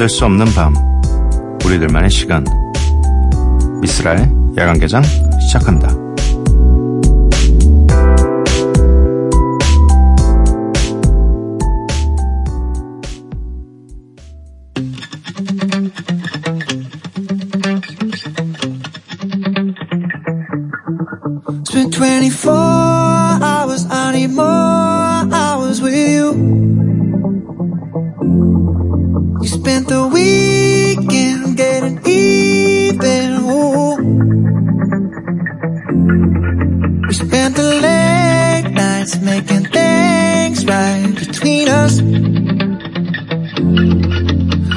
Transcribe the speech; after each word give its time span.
잠들 0.00 0.08
수 0.08 0.24
없는 0.24 0.46
밤, 0.54 0.74
우리들만의 1.62 2.08
시간. 2.08 2.42
미스라의 3.82 4.32
야간 4.56 4.78
개장 4.78 5.02
시작합니다. 5.38 5.99
Late 37.78 38.70
nights 38.72 39.20
making 39.20 39.64
things 39.66 40.64
right 40.66 41.14
between 41.14 41.68
us. 41.68 42.00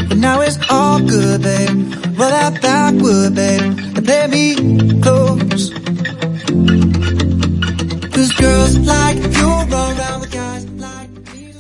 But 0.09 0.17
now 0.17 0.41
it's 0.41 0.59
all 0.69 0.99
good, 0.99 1.41
babe. 1.41 1.93
Roll 2.17 2.29
that 2.29 2.61
backward, 2.61 3.35
babe, 3.35 3.61
and 3.61 4.05
play 4.05 4.27
me 4.27 4.55
close. 5.01 5.71
Cause 8.13 8.31
girls 8.33 8.77
like 8.79 9.17
you 9.17 9.47
run 9.47 9.97
around 9.97 10.21
with 10.21 10.31
guys 10.31 10.65
like 10.77 11.09
me 11.09 11.53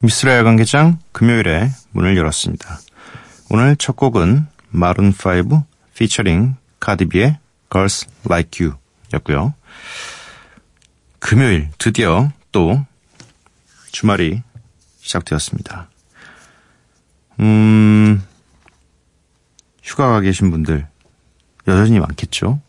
미스라 0.00 0.36
야간 0.36 0.56
개장 0.56 0.98
금요일에 1.12 1.70
문을 1.92 2.16
열었습니다. 2.16 2.78
오늘 3.50 3.74
첫 3.76 3.96
곡은 3.96 4.46
마룬5 4.74 5.64
피처링 5.94 6.56
카디비의 6.80 7.38
Girls 7.70 8.06
Like 8.26 8.64
You 8.64 8.76
였고요. 9.14 9.54
금요일 11.24 11.70
드디어 11.78 12.30
또 12.52 12.84
주말이 13.92 14.42
시작되었습니다. 14.98 15.88
음, 17.40 18.22
휴가 19.82 20.08
가 20.08 20.20
계신 20.20 20.50
분들 20.50 20.86
여전히 21.66 21.98
많겠죠? 21.98 22.60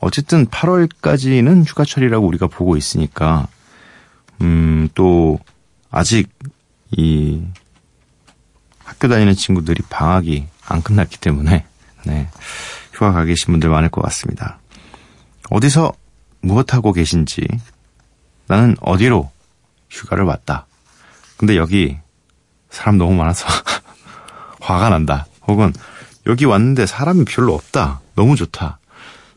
어쨌든 0.00 0.44
8월까지는 0.48 1.66
휴가철이라고 1.66 2.26
우리가 2.26 2.46
보고 2.46 2.76
있으니까, 2.76 3.48
음, 4.42 4.90
또, 4.94 5.38
아직 5.90 6.28
이 6.90 7.42
학교 8.80 9.08
다니는 9.08 9.34
친구들이 9.34 9.82
방학이 9.88 10.46
안 10.66 10.82
끝났기 10.82 11.20
때문에, 11.20 11.64
네, 12.04 12.28
휴가 12.92 13.12
가 13.12 13.24
계신 13.24 13.52
분들 13.52 13.70
많을 13.70 13.88
것 13.88 14.02
같습니다. 14.02 14.58
어디서 15.48 15.94
무엇하고 16.42 16.92
계신지, 16.92 17.46
나는 18.46 18.76
어디로 18.80 19.30
휴가를 19.90 20.24
왔다. 20.24 20.66
근데 21.36 21.56
여기 21.56 21.96
사람 22.70 22.98
너무 22.98 23.14
많아서 23.14 23.46
화가 24.60 24.88
난다. 24.90 25.26
혹은 25.46 25.72
여기 26.26 26.44
왔는데 26.44 26.86
사람이 26.86 27.24
별로 27.26 27.54
없다. 27.54 28.00
너무 28.14 28.36
좋다. 28.36 28.78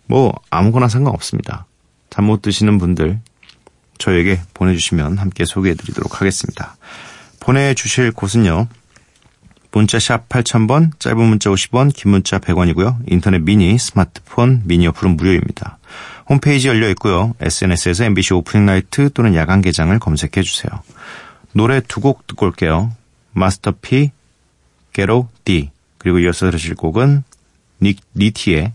뭐 0.06 0.34
아무거나 0.50 0.88
상관없습니다. 0.88 1.66
잠 2.10 2.26
못 2.26 2.42
드시는 2.42 2.78
분들 2.78 3.20
저에게 4.00 4.40
보내주시면 4.54 5.18
함께 5.18 5.44
소개해드리도록 5.46 6.22
하겠습니다. 6.22 6.78
보내주실 7.40 8.12
곳은요. 8.12 8.68
문자 9.72 10.00
샵 10.00 10.28
8000번, 10.30 10.98
짧은 11.00 11.18
문자 11.20 11.50
50원, 11.50 11.94
긴 11.94 12.12
문자 12.12 12.40
100원이고요. 12.40 12.98
인터넷 13.08 13.40
미니, 13.40 13.78
스마트폰, 13.78 14.62
미니 14.66 14.88
어플은 14.88 15.18
무료입니다. 15.18 15.77
홈페이지 16.30 16.68
열려 16.68 16.90
있고요. 16.90 17.34
SNS에서 17.40 18.04
MBC 18.06 18.34
오프닝 18.34 18.66
나이트 18.66 19.10
또는 19.14 19.36
야간 19.36 19.62
개장을 19.62 19.98
검색해 20.00 20.42
주세요. 20.44 20.82
노래 21.54 21.80
두 21.82 22.02
곡 22.02 22.28
듣고 22.28 22.46
올게요. 22.46 22.92
마스터 23.32 23.74
P, 23.82 24.12
게로 24.94 25.30
D 25.46 25.72
그리고 25.98 26.20
이어서 26.20 26.48
들으실 26.48 26.76
곡은 26.76 27.24
니, 27.82 27.96
니티의 28.16 28.74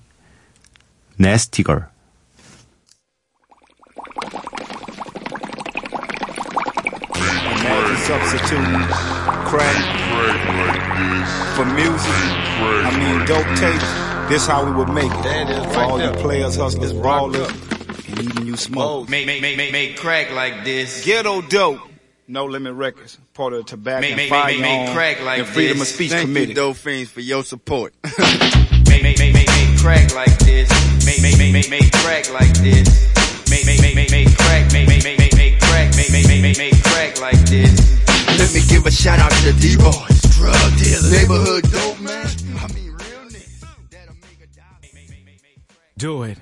music. 11.77 12.42
I 12.63 12.91
mean, 12.99 13.27
dope 13.27 13.47
tapes. 13.59 14.29
This 14.29 14.47
how 14.47 14.65
we 14.65 14.73
would 14.73 14.89
make 14.89 15.11
it. 15.13 15.73
For 15.73 15.81
all 15.81 16.01
you 16.01 16.11
players, 16.13 16.57
hustlers, 16.57 16.93
brawlers, 16.93 17.49
and 18.09 18.19
even 18.21 18.47
you 18.47 18.57
smoke. 18.57 19.09
Make, 19.09 19.27
make, 19.27 19.43
make, 19.43 19.57
make, 19.57 19.73
make 19.73 19.97
crack 19.99 20.33
like 20.33 20.65
this. 20.65 21.05
Ghetto 21.05 21.43
dope. 21.43 21.81
No 22.29 22.47
Limit 22.47 22.75
Records, 22.75 23.19
part 23.35 23.53
of 23.53 23.59
the 23.65 23.71
Tobacco 23.71 24.01
Make- 24.01 24.11
and 24.11 24.17
make- 24.17 24.31
Fire 24.31 24.53
make- 24.53 24.61
make 24.61 24.95
crack 24.95 25.23
like 25.23 25.39
and 25.41 25.49
Freedom 25.49 25.79
this. 25.81 25.91
of 25.91 25.95
Speech 25.97 26.11
Thank 26.13 26.23
Committee. 26.29 26.49
you, 26.51 26.55
Dope 26.55 26.77
Fiends, 26.77 27.11
for 27.11 27.21
your 27.21 27.43
support. 27.45 27.93
Make, 28.89 29.03
make, 29.03 29.19
make, 29.19 29.35
make, 29.35 29.49
make 29.49 29.79
crack 29.81 30.15
like 30.15 30.39
this. 30.39 30.71
Make, 31.05 31.21
make, 31.21 31.37
make, 31.37 31.53
make, 31.53 31.69
make 31.69 31.93
crack 31.93 32.33
like 32.33 32.55
this. 32.63 32.89
Make, 33.51 33.67
make, 33.67 33.83
make, 33.83 33.95
make, 33.97 34.11
make 34.13 34.37
crack. 34.39 34.73
Make, 34.73 34.89
make, 34.89 35.03
make, 35.05 35.19
make, 35.19 35.35
make 35.37 35.61
crack. 35.61 35.95
Make, 35.97 36.11
make, 36.13 36.27
make, 36.29 36.41
make, 36.43 36.59
make 36.59 36.83
crack 36.85 37.21
like 37.21 37.41
this. 37.51 37.75
Let 38.39 38.55
me 38.55 38.63
give 38.69 38.87
a 38.87 38.91
shout 38.91 39.19
out 39.19 39.31
to 39.33 39.53
the 39.53 39.61
D-Boys, 39.61 40.23
drug 40.39 40.79
dealers, 40.79 41.11
neighborhood 41.13 41.65
dope 41.71 42.01
Do 45.97 46.23
it. 46.25 46.39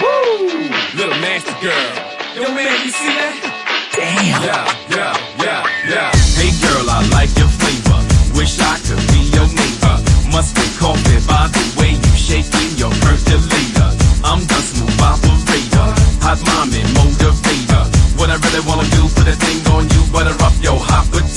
Woo! 0.00 0.68
Little 0.94 1.18
nasty 1.18 1.54
girl. 1.64 1.88
Yo, 2.36 2.44
man, 2.54 2.76
you 2.84 2.92
see 2.92 3.08
that? 3.16 3.34
Damn. 3.96 4.42
Yeah, 4.44 4.68
yeah, 4.92 5.16
yeah, 5.42 5.64
yeah. 5.88 6.10
Hey, 6.36 6.52
girl, 6.60 6.86
I 6.86 7.02
like 7.10 7.32
your 7.40 7.48
flavor. 7.48 7.98
Wish 8.36 8.60
I 8.60 8.78
could 8.84 9.00
be 9.10 9.32
your 9.32 9.48
neighbor. 9.48 9.96
Must 10.30 10.54
be 10.54 10.62
coffee 10.78 11.18
by 11.26 11.48
the 11.48 11.64
way 11.80 11.96
you 11.96 12.14
shaking 12.20 12.76
your 12.76 12.92
percolator. 13.02 13.90
I'm 14.22 14.44
the 14.44 14.60
smooth 14.60 15.00
operator. 15.00 15.88
Hot 16.20 16.38
mommy 16.46 16.84
motivator. 16.94 17.88
What 18.20 18.28
I 18.30 18.36
really 18.36 18.62
wanna 18.68 18.86
do, 18.92 19.08
put 19.16 19.26
a 19.26 19.34
thing 19.34 19.66
on 19.72 19.88
you, 19.88 20.02
butter 20.12 20.36
up 20.44 20.54
your 20.62 20.78
hot 20.78 21.08
potato. 21.10 21.31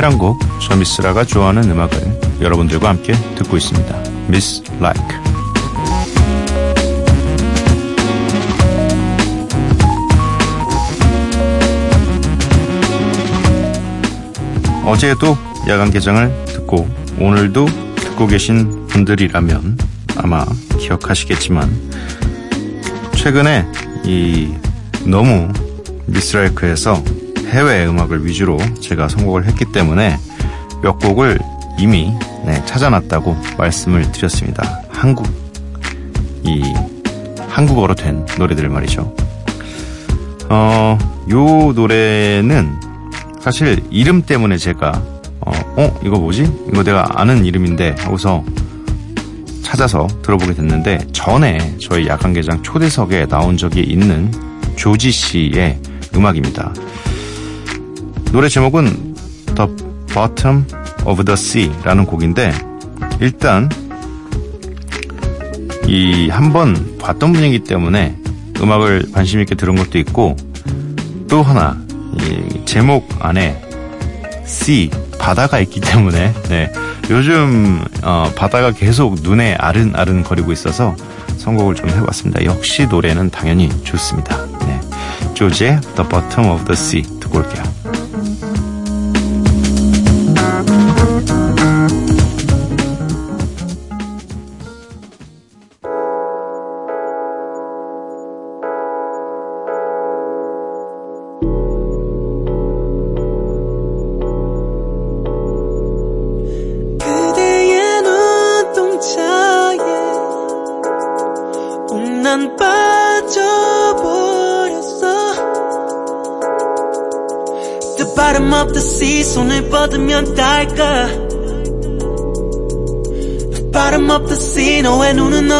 매일 0.00 0.12
한 0.12 0.16
곡, 0.16 0.38
저 0.62 0.74
미스라가 0.76 1.26
좋아하는 1.26 1.70
음악을 1.70 2.40
여러분들과 2.40 2.88
함께 2.88 3.12
듣고 3.34 3.58
있습니다. 3.58 3.94
Miss 4.28 4.62
Like. 4.78 5.04
어제도 14.86 15.36
야간 15.68 15.90
개장을 15.90 16.44
듣고 16.46 16.88
오늘도 17.18 17.66
듣고 17.96 18.26
계신 18.26 18.86
분들이라면 18.86 19.76
아마 20.16 20.46
기억하시겠지만 20.78 21.70
최근에 23.16 23.66
이 24.06 24.54
너무 25.04 25.52
미스라이크에서 26.06 27.19
해외 27.50 27.86
음악을 27.86 28.24
위주로 28.24 28.58
제가 28.80 29.08
선곡을 29.08 29.46
했기 29.46 29.64
때문에 29.64 30.16
몇 30.82 30.98
곡을 30.98 31.38
이미 31.78 32.12
네, 32.44 32.64
찾아놨다고 32.64 33.36
말씀을 33.58 34.10
드렸습니다. 34.12 34.80
한국 34.88 35.26
이 36.44 36.62
한국어로 37.48 37.94
된 37.94 38.24
노래들 38.38 38.68
말이죠. 38.68 39.14
어, 40.48 40.98
요 41.30 41.72
노래는 41.72 42.80
사실 43.40 43.82
이름 43.90 44.22
때문에 44.22 44.56
제가 44.56 45.02
어, 45.40 45.52
어 45.76 46.00
이거 46.04 46.18
뭐지? 46.18 46.42
이거 46.68 46.82
내가 46.82 47.20
아는 47.20 47.44
이름인데 47.44 47.96
하고서 47.98 48.44
찾아서 49.62 50.06
들어보게 50.22 50.54
됐는데 50.54 50.98
전에 51.12 51.76
저희 51.78 52.06
야간개장 52.06 52.62
초대석에 52.62 53.26
나온 53.26 53.56
적이 53.56 53.82
있는 53.82 54.32
조지 54.76 55.10
씨의 55.10 55.78
음악입니다. 56.14 56.72
노래 58.32 58.48
제목은 58.48 59.14
The 59.56 59.68
Bottom 60.12 60.64
of 61.04 61.24
the 61.24 61.32
Sea라는 61.34 62.06
곡인데 62.06 62.52
일단 63.20 63.68
이 65.86 66.28
한 66.30 66.52
번 66.52 66.98
봤던 66.98 67.32
분이기 67.32 67.60
때문에 67.60 68.16
음악을 68.60 69.10
관심 69.12 69.40
있게 69.40 69.54
들은 69.56 69.74
것도 69.74 69.98
있고 69.98 70.36
또 71.28 71.42
하나 71.42 71.76
이 72.20 72.64
제목 72.66 73.08
안에 73.18 73.60
sea 74.44 74.90
바다가 75.18 75.58
있기 75.60 75.80
때문에 75.80 76.32
네, 76.48 76.72
요즘 77.10 77.82
어, 78.02 78.30
바다가 78.36 78.70
계속 78.72 79.16
눈에 79.22 79.54
아른아른 79.54 80.22
거리고 80.22 80.52
있어서 80.52 80.94
선곡을 81.38 81.74
좀 81.74 81.88
해봤습니다. 81.88 82.44
역시 82.44 82.86
노래는 82.86 83.30
당연히 83.30 83.68
좋습니다. 83.84 84.36
네, 84.66 84.80
조지의 85.34 85.80
The 85.96 86.08
Bottom 86.08 86.50
of 86.50 86.64
the 86.64 86.72
Sea 86.72 87.02
듣고 87.20 87.38
올게요. 87.38 87.62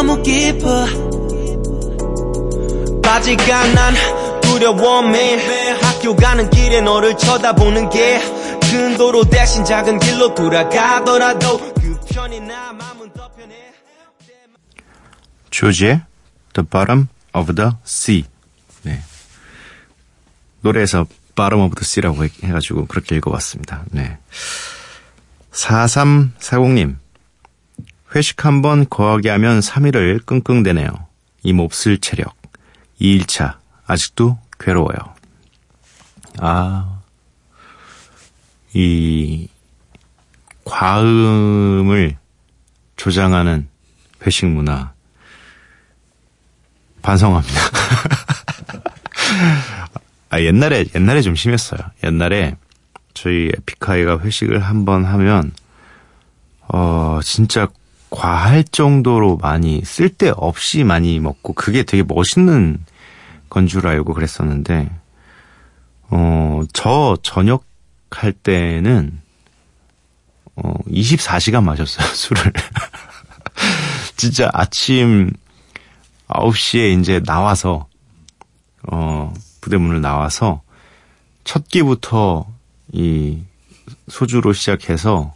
너무 0.03 0.19
깊어 0.23 0.87
빠질까 3.03 3.67
난 3.73 3.93
두려워 4.41 5.03
매일 5.03 5.39
학교 5.79 6.15
가는 6.15 6.49
길에 6.49 6.81
너를 6.81 7.15
쳐다보는 7.19 7.91
게큰 7.91 8.97
도로 8.97 9.23
대신 9.25 9.63
작은 9.63 9.99
길로 9.99 10.33
돌아가더라도 10.33 11.59
그 11.75 11.99
편이 12.09 12.39
나 12.39 12.73
마음은 12.73 13.13
더 13.13 13.29
편해 13.33 13.53
조지의 15.51 16.01
The 16.53 16.67
Bottom 16.67 17.07
of 17.35 17.53
the 17.53 17.69
Sea. 17.85 18.23
네. 18.81 19.03
노래에서 20.61 21.05
Bottom 21.35 21.61
of 21.65 21.75
the 21.75 21.83
Sea라고 21.85 22.23
해- 22.25 22.29
해가지고 22.43 22.87
그렇게 22.87 23.17
읽어봤습니다. 23.17 23.83
네. 23.91 24.17
4340님. 25.51 26.95
회식 28.15 28.45
한 28.45 28.61
번 28.61 28.87
거하게 28.89 29.29
하면 29.31 29.59
3일을 29.59 30.25
끙끙대네요. 30.25 30.89
이 31.43 31.53
몹쓸 31.53 31.99
체력. 31.99 32.35
2일차. 32.99 33.55
아직도 33.87 34.37
괴로워요. 34.59 34.97
아. 36.39 36.99
이 38.73 39.47
과음을 40.65 42.17
조장하는 42.95 43.67
회식 44.25 44.45
문화. 44.47 44.93
반성합니다. 47.01 47.59
아, 50.29 50.39
옛날에, 50.39 50.85
옛날에 50.95 51.21
좀 51.21 51.35
심했어요. 51.35 51.79
옛날에 52.03 52.55
저희 53.13 53.51
에픽하이가 53.57 54.19
회식을 54.19 54.59
한 54.59 54.85
번 54.85 55.03
하면, 55.05 55.51
어, 56.69 57.19
진짜 57.23 57.67
과할 58.11 58.63
정도로 58.65 59.37
많이, 59.37 59.81
쓸데없이 59.83 60.83
많이 60.83 61.19
먹고, 61.19 61.53
그게 61.53 61.83
되게 61.83 62.03
멋있는 62.03 62.83
건 63.49 63.67
줄 63.67 63.87
알고 63.87 64.13
그랬었는데, 64.13 64.89
어, 66.09 66.61
저 66.73 67.17
저녁 67.23 67.65
할 68.11 68.33
때는, 68.33 69.19
어, 70.57 70.73
24시간 70.87 71.63
마셨어요, 71.63 72.05
술을. 72.13 72.51
진짜 74.17 74.49
아침 74.53 75.31
9시에 76.27 76.99
이제 76.99 77.21
나와서, 77.21 77.87
어, 78.91 79.33
부대문을 79.61 80.01
나와서, 80.01 80.61
첫 81.45 81.67
끼부터 81.69 82.45
이 82.91 83.39
소주로 84.09 84.51
시작해서, 84.53 85.33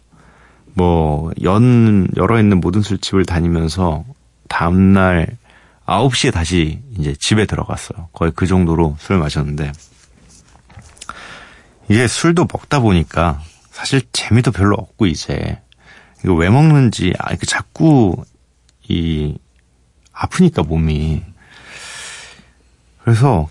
뭐, 0.76 1.32
연, 1.42 2.06
열어있는 2.16 2.60
모든 2.60 2.82
술집을 2.82 3.24
다니면서, 3.24 4.04
다음날 4.46 5.26
9시에 5.86 6.34
다시 6.34 6.82
이제 6.98 7.14
집에 7.18 7.46
들어갔어요. 7.46 8.10
거의 8.12 8.30
그 8.36 8.46
정도로 8.46 8.94
술을 9.00 9.18
마셨는데, 9.18 9.72
이게 11.88 12.06
술도 12.06 12.46
먹다 12.52 12.80
보니까, 12.80 13.40
사실 13.70 14.02
재미도 14.12 14.52
별로 14.52 14.76
없고, 14.76 15.06
이제, 15.06 15.58
이거 16.22 16.34
왜 16.34 16.50
먹는지, 16.50 17.14
아, 17.18 17.30
이렇게 17.30 17.46
자꾸, 17.46 18.22
이, 18.86 19.38
아프니까 20.12 20.62
몸이. 20.62 21.22
그래서 23.02 23.48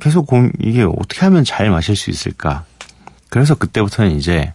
계속 0.00 0.26
고, 0.26 0.48
이게 0.60 0.82
어떻게 0.82 1.20
하면 1.20 1.44
잘 1.44 1.70
마실 1.70 1.94
수 1.94 2.10
있을까. 2.10 2.64
그래서 3.28 3.54
그때부터는 3.54 4.16
이제 4.16 4.52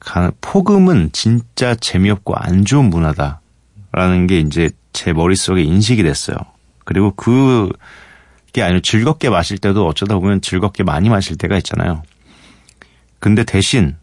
가- 0.00 0.32
폭음은 0.40 1.10
진짜 1.12 1.74
재미없고 1.74 2.34
안 2.36 2.64
좋은 2.64 2.86
문화다라는 2.90 4.26
게 4.26 4.40
이제 4.40 4.70
제 4.92 5.12
머릿속에 5.12 5.62
인식이 5.62 6.02
됐어요. 6.02 6.36
그리고 6.84 7.12
그게 7.12 8.62
아니라 8.62 8.80
즐겁게 8.82 9.30
마실 9.30 9.58
때도 9.58 9.86
어쩌다 9.86 10.18
보면 10.18 10.40
즐겁게 10.40 10.82
많이 10.82 11.08
마실 11.08 11.36
때가 11.36 11.56
있잖아요. 11.58 12.02
근데 13.20 13.44
대신 13.44 13.96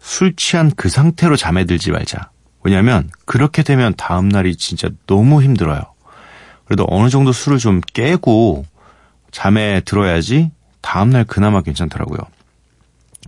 술 0.00 0.34
취한 0.36 0.70
그 0.76 0.88
상태로 0.88 1.36
잠에 1.36 1.64
들지 1.64 1.90
말자. 1.92 2.30
왜냐면 2.62 3.08
그렇게 3.24 3.62
되면 3.62 3.94
다음날이 3.96 4.56
진짜 4.56 4.88
너무 5.06 5.42
힘들어요. 5.42 5.80
그래도 6.64 6.84
어느 6.88 7.08
정도 7.08 7.30
술을 7.32 7.58
좀 7.58 7.80
깨고 7.94 8.66
잠에 9.30 9.80
들어야지 9.80 10.50
다음날 10.80 11.24
그나마 11.24 11.62
괜찮더라고요. 11.62 12.18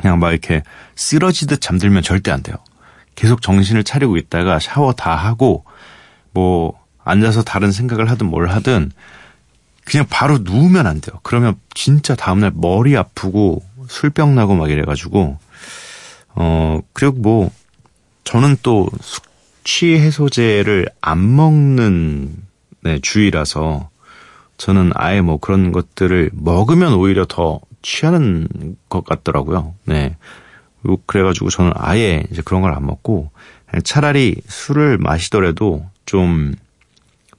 그냥 0.01 0.19
막 0.19 0.31
이렇게 0.31 0.63
쓰러지듯 0.97 1.61
잠들면 1.61 2.03
절대 2.03 2.31
안 2.31 2.43
돼요. 2.43 2.57
계속 3.15 3.43
정신을 3.43 3.85
차리고 3.85 4.17
있다가 4.17 4.59
샤워 4.59 4.93
다 4.93 5.15
하고 5.17 5.65
뭐 6.33 6.79
앉아서 7.03 7.43
다른 7.43 7.73
생각을 7.73 8.11
하든 8.11 8.27
뭘 8.27 8.49
하든 8.49 8.93
그냥 9.85 10.07
바로 10.09 10.39
누우면 10.39 10.87
안 10.87 11.01
돼요. 11.01 11.19
그러면 11.23 11.57
진짜 11.75 12.15
다음날 12.15 12.53
머리 12.55 12.97
아프고 12.97 13.63
술병 13.89 14.35
나고 14.35 14.55
막 14.55 14.71
이래가지고 14.71 15.39
어 16.35 16.81
그리고 16.93 17.17
뭐 17.17 17.51
저는 18.25 18.59
또 18.63 18.89
숙취 19.01 19.99
해소제를 19.99 20.89
안 21.01 21.35
먹는 21.35 22.37
네, 22.83 22.99
주의라서 23.01 23.89
저는 24.59 24.93
아예 24.95 25.21
뭐 25.21 25.39
그런 25.39 25.73
것들을 25.73 26.31
먹으면 26.35 26.95
오히려 26.95 27.25
더 27.27 27.61
취하는 27.89 28.47
것 28.89 29.05
같더라고요. 29.05 29.75
네. 29.87 30.17
요- 30.87 30.97
그래가지고 31.07 31.49
저는 31.51 31.73
아예 31.75 32.25
이제 32.31 32.43
그런 32.45 32.61
걸 32.63 32.73
안 32.75 32.85
먹고 32.87 33.31
차라리 33.85 34.37
술을 34.49 34.99
마시더라도 34.99 35.87
좀 36.07 36.55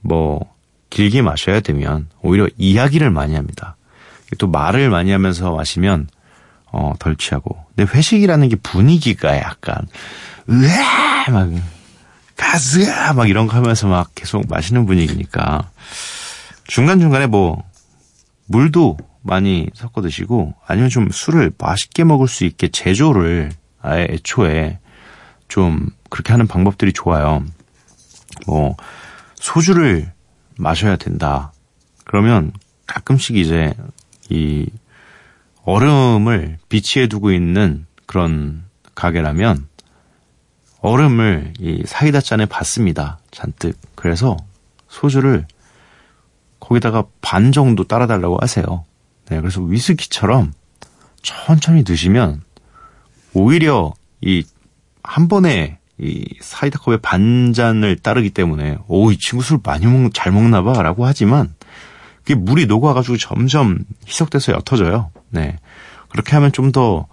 뭐 0.02 0.40
길게 0.88 1.20
마셔야 1.20 1.60
되면 1.60 2.08
오히려 2.22 2.48
이야기를 2.56 3.10
많이 3.10 3.34
합니다. 3.34 3.76
또 4.38 4.46
말을 4.48 4.88
많이 4.88 5.10
하면서 5.12 5.54
마시면 5.54 6.08
어, 6.72 6.94
덜 6.98 7.16
취하고. 7.16 7.62
근데 7.76 7.92
회식이라는 7.94 8.48
게 8.48 8.56
분위기가 8.56 9.36
약간 9.36 9.76
으아 10.48 11.30
막 11.30 11.50
가스야 12.36 13.12
막 13.12 13.28
이런 13.28 13.46
거 13.46 13.56
하면서 13.56 13.88
막 13.88 14.10
계속 14.14 14.48
마시는 14.48 14.86
분위기니까 14.86 15.70
중간 16.66 16.98
중간에 16.98 17.26
뭐 17.26 17.62
물도 18.50 18.96
많이 19.22 19.68
섞어 19.74 20.02
드시고 20.02 20.54
아니면 20.66 20.90
좀 20.90 21.08
술을 21.10 21.52
맛있게 21.56 22.02
먹을 22.02 22.26
수 22.26 22.44
있게 22.44 22.68
제조를 22.68 23.52
아예 23.80 24.08
애초에 24.10 24.80
좀 25.46 25.88
그렇게 26.10 26.32
하는 26.32 26.48
방법들이 26.48 26.92
좋아요. 26.92 27.44
뭐 28.46 28.76
소주를 29.36 30.12
마셔야 30.58 30.96
된다. 30.96 31.52
그러면 32.04 32.52
가끔씩 32.86 33.36
이제 33.36 33.72
이 34.30 34.68
얼음을 35.62 36.58
비치해 36.68 37.06
두고 37.06 37.30
있는 37.30 37.86
그런 38.06 38.64
가게라면 38.96 39.68
얼음을 40.80 41.54
이 41.60 41.84
사이다 41.86 42.20
잔에 42.20 42.46
받습니다. 42.46 43.20
잔뜩. 43.30 43.78
그래서 43.94 44.36
소주를 44.88 45.46
거기다가 46.70 47.04
반 47.20 47.52
정도 47.52 47.84
따라달라고 47.84 48.38
하세요. 48.40 48.84
네, 49.28 49.40
그래서 49.40 49.60
위스키처럼 49.60 50.52
천천히 51.22 51.84
드시면 51.84 52.42
오히려 53.34 53.92
이 54.22 54.44
한 55.02 55.28
번에 55.28 55.78
이 55.98 56.24
사이다 56.40 56.78
컵의 56.78 56.98
반잔을 56.98 57.96
따르기 57.96 58.30
때문에 58.30 58.78
오 58.86 59.10
이 59.12 59.18
친구 59.18 59.42
술 59.42 59.58
많이 59.62 59.86
먹, 59.86 60.12
잘 60.14 60.30
먹나 60.32 60.62
봐라고 60.62 61.06
하지만 61.06 61.54
그게 62.18 62.34
물이 62.34 62.66
녹아가지고 62.66 63.16
점점 63.16 63.78
희석돼서 64.06 64.52
옅어져요. 64.52 65.10
네 65.30 65.56
그렇게 66.10 66.32
하면 66.36 66.52
좀 66.52 66.70
더 66.72 67.06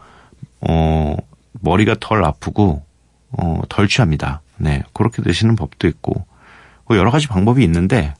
어, 0.61 1.15
머리가 1.61 1.95
덜 1.99 2.23
아프고 2.23 2.83
어, 3.31 3.61
덜 3.69 3.87
취합니다. 3.87 4.41
네 4.57 4.83
그렇게 4.93 5.21
되시는 5.21 5.55
법도 5.55 5.87
있고 5.87 6.25
뭐 6.85 6.97
여러 6.97 7.09
가지 7.09 7.27
방법이 7.27 7.63
있는데 7.63 8.13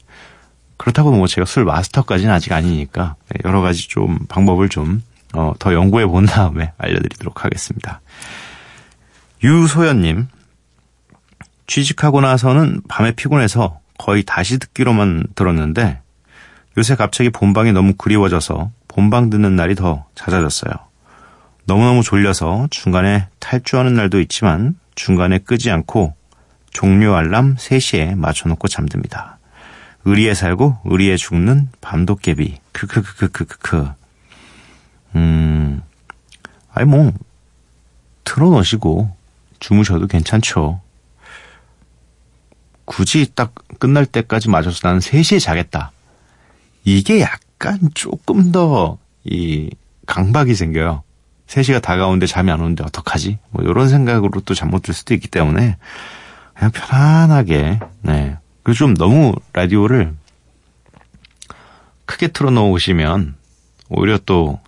그렇다고 0.78 1.10
뭐 1.12 1.26
제가 1.26 1.44
술 1.44 1.64
마스터까지는 1.64 2.32
아직 2.32 2.52
아니니까 2.52 3.16
네, 3.28 3.40
여러 3.44 3.60
가지 3.60 3.88
좀 3.88 4.18
방법을 4.28 4.70
좀 4.70 5.02
어, 5.34 5.52
더 5.58 5.74
연구해 5.74 6.06
본 6.06 6.24
다음에 6.24 6.72
알려드리도록 6.78 7.44
하겠습니다. 7.44 8.00
유소연님, 9.44 10.28
취직하고 11.66 12.20
나서는 12.20 12.80
밤에 12.88 13.12
피곤해서 13.12 13.80
거의 13.98 14.22
다시 14.22 14.58
듣기로만 14.58 15.26
들었는데 15.34 16.00
요새 16.78 16.94
갑자기 16.94 17.30
본방이 17.30 17.72
너무 17.72 17.94
그리워져서 17.94 18.70
본방 18.86 19.30
듣는 19.30 19.56
날이 19.56 19.74
더 19.74 20.06
잦아졌어요. 20.14 20.72
너무너무 21.66 22.02
졸려서 22.02 22.68
중간에 22.70 23.26
탈주하는 23.40 23.94
날도 23.94 24.20
있지만 24.20 24.78
중간에 24.94 25.38
끄지 25.38 25.70
않고 25.70 26.14
종료 26.70 27.14
알람 27.14 27.56
3시에 27.56 28.14
맞춰놓고 28.16 28.68
잠듭니다. 28.68 29.37
의리에 30.08 30.32
살고 30.34 30.78
의리에 30.84 31.16
죽는 31.16 31.68
밤도깨비. 31.80 32.58
크크크크크크. 32.72 33.90
음, 35.16 35.82
아니 36.72 36.86
뭐 36.88 37.12
틀어놓으시고 38.24 39.14
주무셔도 39.58 40.06
괜찮죠. 40.06 40.80
굳이 42.84 43.30
딱 43.34 43.54
끝날 43.78 44.06
때까지 44.06 44.48
맞춰서 44.48 44.80
나는 44.88 45.00
3시에 45.00 45.40
자겠다. 45.40 45.92
이게 46.84 47.20
약간 47.20 47.78
조금 47.94 48.50
더 48.52 48.98
이 49.24 49.68
강박이 50.06 50.54
생겨요. 50.54 51.02
3시가 51.48 51.82
다가오는데 51.82 52.26
잠이 52.26 52.50
안 52.50 52.60
오는데 52.60 52.82
어떡하지? 52.84 53.38
뭐 53.50 53.62
이런 53.62 53.88
생각으로 53.88 54.40
또 54.40 54.54
잠 54.54 54.70
못 54.70 54.80
들 54.82 54.94
수도 54.94 55.12
있기 55.12 55.28
때문에 55.28 55.76
그냥 56.54 56.70
편안하게 56.70 57.78
네. 58.02 58.38
그리고 58.68 58.76
좀 58.76 58.92
너무 58.92 59.34
라디오를 59.54 60.14
크게 62.04 62.28
틀어놓으시면 62.28 63.34
오히려 63.88 64.18
또 64.18 64.60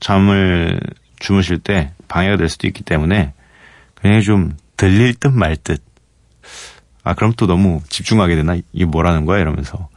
잠을 0.00 0.78
주무실 1.18 1.58
때 1.58 1.94
방해가 2.08 2.36
될 2.36 2.50
수도 2.50 2.66
있기 2.66 2.82
때문에 2.82 3.32
그냥 3.94 4.20
좀 4.20 4.54
들릴 4.76 5.14
듯 5.14 5.28
말 5.28 5.56
듯. 5.56 5.82
아, 7.04 7.14
그럼 7.14 7.32
또 7.38 7.46
너무 7.46 7.80
집중하게 7.88 8.36
되나? 8.36 8.58
이게 8.74 8.84
뭐라는 8.84 9.24
거야? 9.24 9.40
이러면서. 9.40 9.88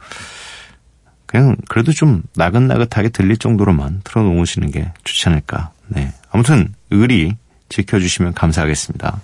그냥 1.26 1.56
그래도 1.68 1.92
좀 1.92 2.22
나긋나긋하게 2.36 3.10
들릴 3.10 3.36
정도로만 3.36 4.00
틀어놓으시는 4.02 4.70
게 4.70 4.92
좋지 5.04 5.28
않을까. 5.28 5.72
네. 5.88 6.14
아무튼 6.30 6.74
의리 6.88 7.36
지켜주시면 7.68 8.32
감사하겠습니다. 8.32 9.20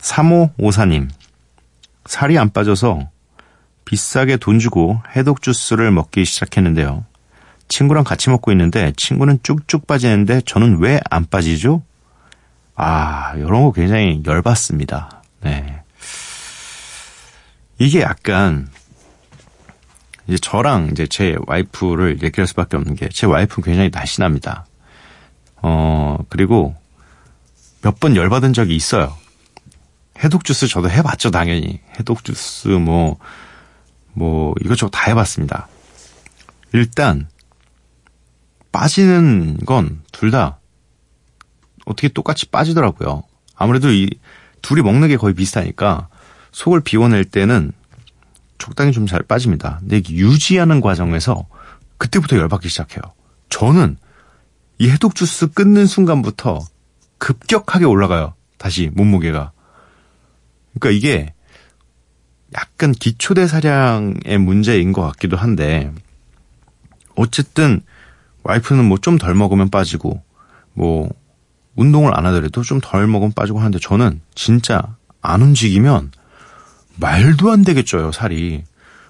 3554님. 0.00 1.10
살이 2.06 2.38
안 2.38 2.50
빠져서 2.50 3.10
비싸게 3.84 4.38
돈 4.38 4.58
주고 4.58 5.00
해독 5.16 5.42
주스를 5.42 5.90
먹기 5.90 6.24
시작했는데요. 6.24 7.04
친구랑 7.68 8.04
같이 8.04 8.30
먹고 8.30 8.50
있는데 8.52 8.92
친구는 8.96 9.38
쭉쭉 9.42 9.86
빠지는데 9.86 10.42
저는 10.42 10.78
왜 10.80 11.00
안 11.10 11.26
빠지죠? 11.26 11.82
아, 12.76 13.34
이런 13.36 13.62
거 13.64 13.72
굉장히 13.72 14.22
열받습니다. 14.24 15.22
네. 15.42 15.82
이게 17.78 18.00
약간 18.00 18.68
이제 20.26 20.38
저랑 20.38 20.88
이제 20.92 21.06
제 21.06 21.36
와이프를 21.46 22.22
얘기할 22.22 22.46
수밖에 22.46 22.76
없는 22.76 22.94
게 22.96 23.08
제 23.12 23.26
와이프는 23.26 23.64
굉장히 23.64 23.90
날씬합니다. 23.92 24.66
어, 25.62 26.18
그리고 26.28 26.74
몇 27.82 27.98
번 28.00 28.16
열받은 28.16 28.52
적이 28.54 28.76
있어요. 28.76 29.14
해독 30.22 30.44
주스 30.44 30.66
저도 30.68 30.90
해봤죠, 30.90 31.30
당연히. 31.30 31.80
해독 31.98 32.24
주스 32.24 32.68
뭐, 32.68 33.18
뭐, 34.12 34.54
이것저것 34.64 34.90
다 34.90 35.10
해봤습니다. 35.10 35.68
일단, 36.72 37.28
빠지는 38.72 39.58
건 39.66 40.02
둘 40.12 40.30
다 40.30 40.58
어떻게 41.86 42.08
똑같이 42.08 42.46
빠지더라고요. 42.46 43.22
아무래도 43.54 43.92
이 43.92 44.08
둘이 44.62 44.80
먹는 44.82 45.08
게 45.08 45.16
거의 45.16 45.34
비슷하니까 45.34 46.08
속을 46.52 46.80
비워낼 46.80 47.24
때는 47.24 47.72
적당히 48.58 48.92
좀 48.92 49.06
잘 49.06 49.22
빠집니다. 49.22 49.78
근데 49.80 50.00
유지하는 50.08 50.80
과정에서 50.80 51.46
그때부터 51.98 52.36
열받기 52.36 52.68
시작해요. 52.68 53.02
저는 53.50 53.96
이 54.78 54.88
해독 54.88 55.14
주스 55.14 55.48
끊는 55.48 55.86
순간부터 55.86 56.60
급격하게 57.18 57.84
올라가요. 57.84 58.34
다시 58.58 58.90
몸무게가. 58.94 59.52
그러니까 60.78 60.90
이게 60.90 61.32
약간 62.54 62.92
기초대사량의 62.92 64.38
문제인 64.38 64.92
것 64.92 65.02
같기도 65.02 65.36
한데 65.36 65.92
어쨌든 67.16 67.80
와이프는 68.42 68.84
뭐 68.84 68.98
좀 68.98 69.18
덜 69.18 69.34
먹으면 69.34 69.70
빠지고 69.70 70.22
뭐 70.74 71.08
운동을 71.76 72.16
안 72.16 72.26
하더라도 72.26 72.62
좀 72.62 72.80
덜 72.80 73.06
먹으면 73.06 73.32
빠지고 73.32 73.58
하는데 73.58 73.78
저는 73.78 74.20
진짜 74.34 74.82
안 75.22 75.42
움직이면 75.42 76.12
말도 76.96 77.50
안 77.50 77.62
되게 77.64 77.82
쪄요, 77.82 78.12
살이. 78.12 78.62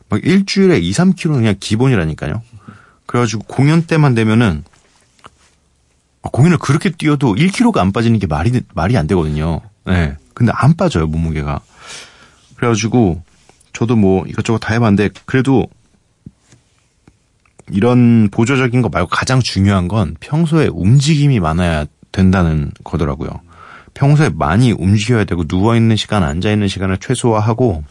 막 0.08 0.24
일주일에 0.24 0.78
2, 0.78 0.90
3kg는 0.92 1.34
그냥 1.34 1.54
기본이라니까요. 1.58 2.42
그래가지고 3.06 3.44
공연 3.44 3.82
때만 3.82 4.14
되면은 4.14 4.64
아, 6.22 6.28
공연을 6.32 6.58
그렇게 6.58 6.90
뛰어도 6.90 7.34
1kg가 7.34 7.78
안 7.78 7.92
빠지는 7.92 8.18
게 8.18 8.26
말이 8.26 8.60
말이 8.74 8.96
안 8.96 9.06
되거든요. 9.06 9.60
네. 9.86 10.16
근데 10.34 10.52
안 10.54 10.74
빠져요, 10.74 11.06
몸무게가. 11.06 11.60
그래가지고 12.56 13.22
저도 13.72 13.96
뭐 13.96 14.24
이것저것 14.26 14.58
다 14.58 14.72
해봤는데 14.74 15.10
그래도 15.26 15.66
이런 17.70 18.28
보조적인 18.30 18.82
거 18.82 18.88
말고 18.88 19.08
가장 19.08 19.40
중요한 19.40 19.88
건 19.88 20.16
평소에 20.20 20.68
움직임이 20.72 21.40
많아야 21.40 21.86
된다는 22.12 22.70
거더라고요. 22.84 23.30
평소에 23.94 24.30
많이 24.30 24.72
움직여야 24.72 25.24
되고 25.24 25.44
누워있는 25.46 25.96
시간, 25.96 26.22
앉아있는 26.22 26.68
시간을 26.68 26.98
최소화하고 26.98 27.84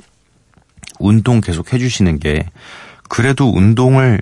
운동 0.99 1.41
계속 1.41 1.73
해주시는 1.73 2.19
게 2.19 2.45
그래도 3.09 3.51
운동을 3.53 4.21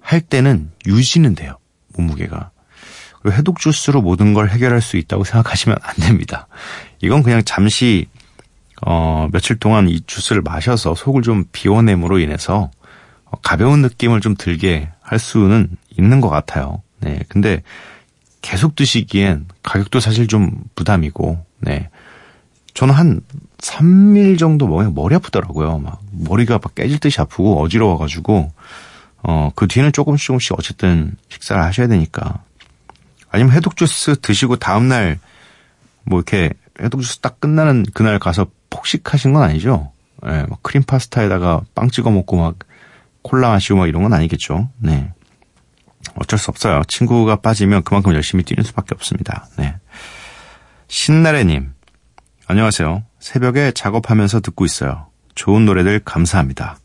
할 0.00 0.20
때는 0.20 0.70
유지는 0.86 1.34
돼요. 1.34 1.58
몸무게가. 1.96 2.50
그리고 3.26 3.38
해독 3.38 3.58
주스로 3.58 4.02
모든 4.02 4.34
걸 4.34 4.50
해결할 4.50 4.80
수 4.80 4.96
있다고 4.96 5.24
생각하시면 5.24 5.78
안 5.82 5.94
됩니다. 5.96 6.46
이건 7.00 7.24
그냥 7.24 7.42
잠시 7.44 8.06
어, 8.86 9.28
며칠 9.32 9.56
동안 9.56 9.88
이 9.88 10.00
주스를 10.06 10.42
마셔서 10.42 10.94
속을 10.94 11.22
좀 11.22 11.44
비워냄으로 11.50 12.20
인해서 12.20 12.70
가벼운 13.42 13.82
느낌을 13.82 14.20
좀 14.20 14.36
들게 14.38 14.90
할 15.00 15.18
수는 15.18 15.70
있는 15.98 16.20
것 16.20 16.28
같아요. 16.28 16.82
네. 17.00 17.18
근데 17.28 17.62
계속 18.42 18.76
드시기엔 18.76 19.46
가격도 19.64 19.98
사실 19.98 20.28
좀 20.28 20.52
부담이고, 20.76 21.44
네. 21.58 21.90
저는 22.74 22.94
한 22.94 23.20
3일 23.58 24.38
정도 24.38 24.68
먹으면 24.68 24.94
머리 24.94 25.16
아프더라고요. 25.16 25.78
막 25.78 26.00
머리가 26.12 26.60
막 26.62 26.76
깨질 26.76 27.00
듯이 27.00 27.20
아프고 27.20 27.60
어지러워가지고, 27.60 28.52
어, 29.24 29.50
그 29.56 29.66
뒤는 29.66 29.90
조금씩 29.90 30.26
조금씩 30.26 30.52
어쨌든 30.56 31.16
식사를 31.28 31.60
하셔야 31.60 31.88
되니까. 31.88 32.45
아니면 33.36 33.52
해독 33.52 33.76
주스 33.76 34.18
드시고 34.18 34.56
다음날 34.56 35.18
뭐 36.04 36.20
이렇게 36.20 36.54
해독 36.80 37.02
주스 37.02 37.18
딱 37.18 37.38
끝나는 37.38 37.84
그날 37.92 38.18
가서 38.18 38.46
폭식하신 38.70 39.34
건 39.34 39.42
아니죠? 39.42 39.92
예, 40.24 40.30
네, 40.30 40.46
막 40.48 40.62
크림 40.62 40.82
파스타에다가 40.82 41.60
빵 41.74 41.90
찍어 41.90 42.10
먹고 42.10 42.38
막 42.38 42.54
콜라 43.20 43.50
마시고 43.50 43.78
막 43.78 43.88
이런 43.88 44.02
건 44.04 44.14
아니겠죠. 44.14 44.70
네. 44.78 45.12
어쩔 46.14 46.38
수 46.38 46.50
없어요. 46.50 46.80
친구가 46.88 47.36
빠지면 47.36 47.82
그만큼 47.82 48.14
열심히 48.14 48.42
뛰는 48.42 48.64
수밖에 48.64 48.94
없습니다. 48.94 49.46
네. 49.58 49.76
신나래님, 50.88 51.74
안녕하세요. 52.46 53.04
새벽에 53.20 53.70
작업하면서 53.72 54.40
듣고 54.40 54.64
있어요. 54.64 55.08
좋은 55.34 55.66
노래들 55.66 56.00
감사합니다. 56.06 56.78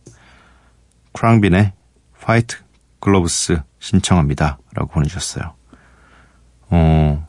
크랑빈의 1.14 1.72
White 2.20 2.58
Gloves 3.00 3.62
신청합니다. 3.80 4.58
라고 4.74 4.90
보내주셨어요. 4.90 5.61
어, 6.72 7.28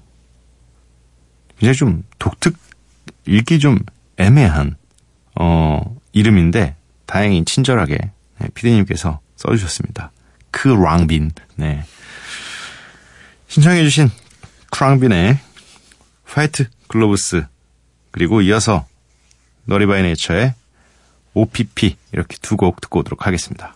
굉장히 1.59 1.77
좀 1.77 2.05
독특, 2.19 2.57
읽기 3.27 3.59
좀 3.59 3.79
애매한, 4.17 4.77
어, 5.39 5.97
이름인데, 6.13 6.77
다행히 7.07 7.45
친절하게 7.45 7.99
네, 8.39 8.49
피디님께서 8.55 9.21
써주셨습니다. 9.37 10.11
크랑빈. 10.51 11.33
네. 11.57 11.85
신청해주신 13.49 14.11
크랑빈의 14.71 15.39
White 16.25 16.69
Gloves 16.89 17.45
그리고 18.11 18.41
이어서 18.41 18.87
너리 19.65 19.87
바이 19.87 20.03
네이처의 20.03 20.55
OPP 21.35 21.97
이렇게 22.13 22.37
두 22.41 22.57
곡 22.57 22.81
듣고 22.81 23.01
오도록 23.01 23.27
하겠습니다. 23.27 23.75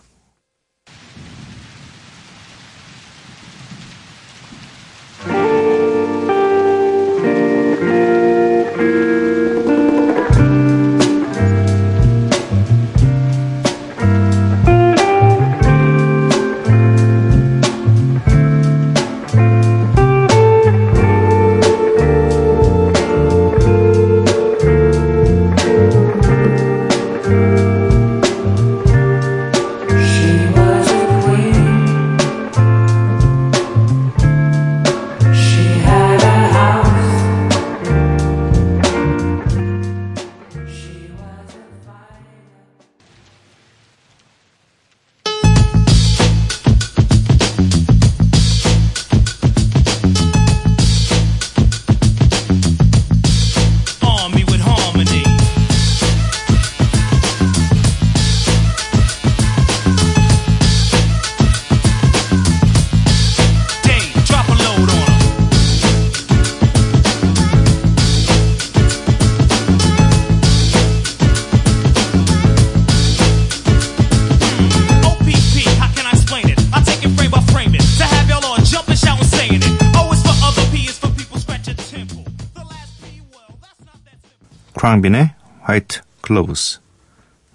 크랑빈의 84.87 85.31
White 85.63 85.99
Gloves, 86.21 86.79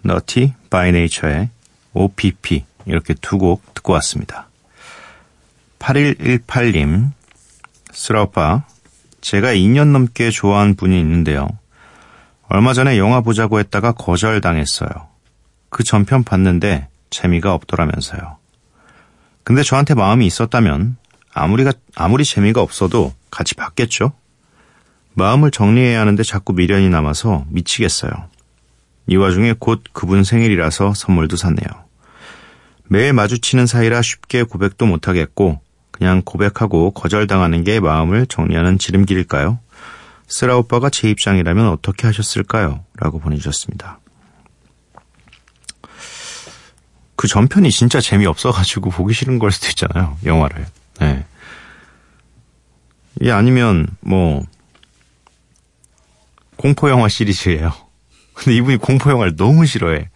너티 0.03 0.53
바이 0.69 0.93
네이처의 0.93 1.49
OPP 1.95 2.67
이렇게 2.85 3.15
두 3.15 3.39
곡 3.39 3.73
듣고 3.73 3.95
왔습니다. 3.95 4.49
8118님, 5.79 7.11
쓰라오빠, 7.91 8.65
제가 9.23 9.55
2년 9.55 9.93
넘게 9.93 10.31
좋아한 10.31 10.75
분이 10.75 11.01
있는데요. 11.01 11.49
얼마 12.49 12.75
전에 12.75 12.99
영화 12.99 13.23
보자고 13.23 13.59
했다가 13.61 13.93
거절당했어요. 13.93 14.91
그 15.71 15.85
전편 15.85 16.25
봤는데 16.25 16.89
재미가 17.09 17.55
없더라면서요. 17.55 18.37
근데 19.43 19.63
저한테 19.63 19.95
마음이 19.95 20.27
있었다면 20.27 20.99
아무리가, 21.33 21.73
아무리 21.95 22.27
재미가 22.27 22.61
없어도 22.61 23.15
같이 23.31 23.55
봤겠죠? 23.55 24.13
마음을 25.15 25.51
정리해야 25.51 26.01
하는데 26.01 26.23
자꾸 26.23 26.53
미련이 26.53 26.89
남아서 26.89 27.45
미치겠어요. 27.49 28.11
이 29.07 29.17
와중에 29.17 29.55
곧 29.59 29.83
그분 29.93 30.25
생일이라서 30.25 30.95
선물도 30.95 31.37
샀네요. 31.37 31.67
매일 32.85 33.13
마주치는 33.13 33.67
사이라 33.67 34.03
쉽게 34.03 34.43
고백도 34.43 34.87
못하겠고 34.87 35.61
그냥 35.91 36.23
고백하고 36.25 36.93
거절당하는 36.93 37.65
게 37.65 37.81
마음을 37.81 38.27
정리하는 38.27 38.79
지름길일까요? 38.79 39.59
쓰라 40.27 40.57
오빠가 40.57 40.89
제 40.89 41.11
입장이라면 41.11 41.69
어떻게 41.69 42.07
하셨을까요? 42.07 42.85
라고 42.97 43.19
보내주셨습니다. 43.19 44.01
그 47.17 47.29
전편이 47.29 47.71
진짜 47.71 48.01
재미없어가지고 48.01 48.91
보기 48.91 49.15
싫은 49.15 49.39
걸 49.39 49.53
수도 49.53 49.69
있잖아요. 49.69 50.17
영화를. 50.25 50.67
네. 51.01 51.25
이게 53.21 53.31
아니면 53.31 53.87
뭐 54.01 54.43
공포 56.63 56.89
영화 56.91 57.09
시리즈예요. 57.09 57.73
근데 58.35 58.55
이분이 58.57 58.77
공포 58.77 59.11
영화를 59.11 59.35
너무 59.35 59.67
싫어해. 59.67 60.09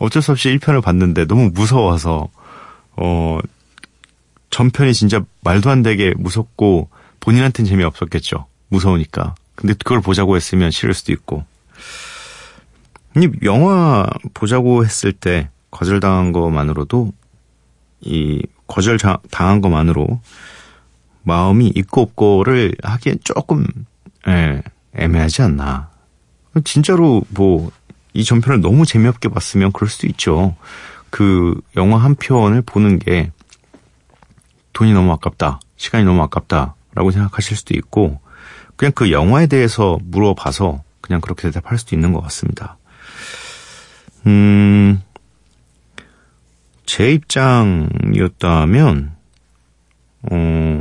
어쩔 0.00 0.20
수 0.20 0.32
없이 0.32 0.48
1편을 0.58 0.82
봤는데 0.82 1.26
너무 1.26 1.50
무서워서 1.54 2.28
어 2.96 3.38
전편이 4.50 4.94
진짜 4.94 5.24
말도 5.42 5.70
안 5.70 5.82
되게 5.84 6.12
무섭고 6.16 6.88
본인한테는 7.20 7.68
재미없었겠죠. 7.70 8.46
무서우니까. 8.68 9.36
근데 9.54 9.74
그걸 9.74 10.00
보자고 10.00 10.34
했으면 10.34 10.72
싫을 10.72 10.92
수도 10.92 11.12
있고. 11.12 11.44
이 13.16 13.30
영화 13.44 14.04
보자고 14.34 14.84
했을 14.84 15.12
때 15.12 15.50
거절당한 15.70 16.32
것만으로도 16.32 17.12
이 18.00 18.42
거절 18.66 18.98
자- 18.98 19.18
당한 19.30 19.60
것만으로 19.60 20.20
마음이 21.22 21.70
있고 21.76 22.02
없고를 22.02 22.74
하기엔 22.82 23.18
조금 23.22 23.64
예, 24.26 24.62
애매하지 24.96 25.42
않나. 25.42 25.91
진짜로 26.60 27.22
뭐 27.30 27.70
이 28.14 28.24
전편을 28.24 28.60
너무 28.60 28.84
재미없게 28.84 29.28
봤으면 29.30 29.72
그럴 29.72 29.88
수도 29.88 30.06
있죠. 30.08 30.54
그 31.10 31.60
영화 31.76 31.98
한 31.98 32.14
편을 32.14 32.62
보는 32.62 32.98
게 32.98 33.32
돈이 34.72 34.92
너무 34.92 35.12
아깝다, 35.12 35.60
시간이 35.76 36.04
너무 36.04 36.22
아깝다라고 36.22 37.10
생각하실 37.10 37.56
수도 37.56 37.74
있고 37.74 38.20
그냥 38.76 38.92
그 38.94 39.10
영화에 39.10 39.46
대해서 39.46 39.98
물어봐서 40.02 40.82
그냥 41.00 41.20
그렇게 41.20 41.42
대답할 41.50 41.78
수도 41.78 41.96
있는 41.96 42.12
것 42.12 42.20
같습니다. 42.22 42.78
음, 44.26 45.02
제 46.86 47.12
입장이었다면, 47.12 47.90
어, 50.30 50.80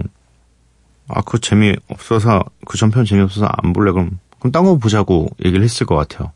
아, 1.07 1.21
그 1.21 1.39
재미없어서, 1.39 2.43
그 2.67 2.77
전편 2.77 3.03
재미없어서 3.03 3.47
안 3.47 3.73
볼래, 3.73 3.91
그럼, 3.91 4.19
그럼 4.41 4.51
딴 4.51 4.65
거 4.65 4.77
보자고 4.77 5.29
얘기를 5.45 5.63
했을 5.63 5.85
것 5.85 5.95
같아요. 5.95 6.31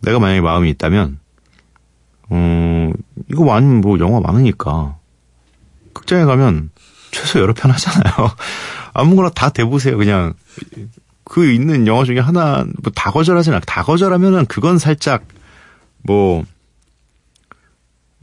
내가 0.00 0.20
만약에 0.20 0.40
마음이 0.40 0.70
있다면, 0.70 1.18
어, 2.30 2.92
이거 3.30 3.52
아니면 3.52 3.80
뭐 3.80 3.98
영화 3.98 4.20
많으니까, 4.20 4.96
극장에 5.92 6.24
가면 6.24 6.70
최소 7.10 7.40
여러 7.40 7.52
편 7.54 7.72
하잖아요. 7.72 8.14
아무거나 8.94 9.30
다 9.30 9.50
대보세요, 9.50 9.96
그냥. 9.98 10.34
그 11.24 11.50
있는 11.50 11.86
영화 11.86 12.04
중에 12.04 12.20
하나, 12.20 12.64
뭐 12.82 12.92
다 12.94 13.10
거절하진 13.10 13.52
않고, 13.52 13.66
다 13.66 13.82
거절하면은 13.82 14.46
그건 14.46 14.78
살짝, 14.78 15.24
뭐, 16.04 16.44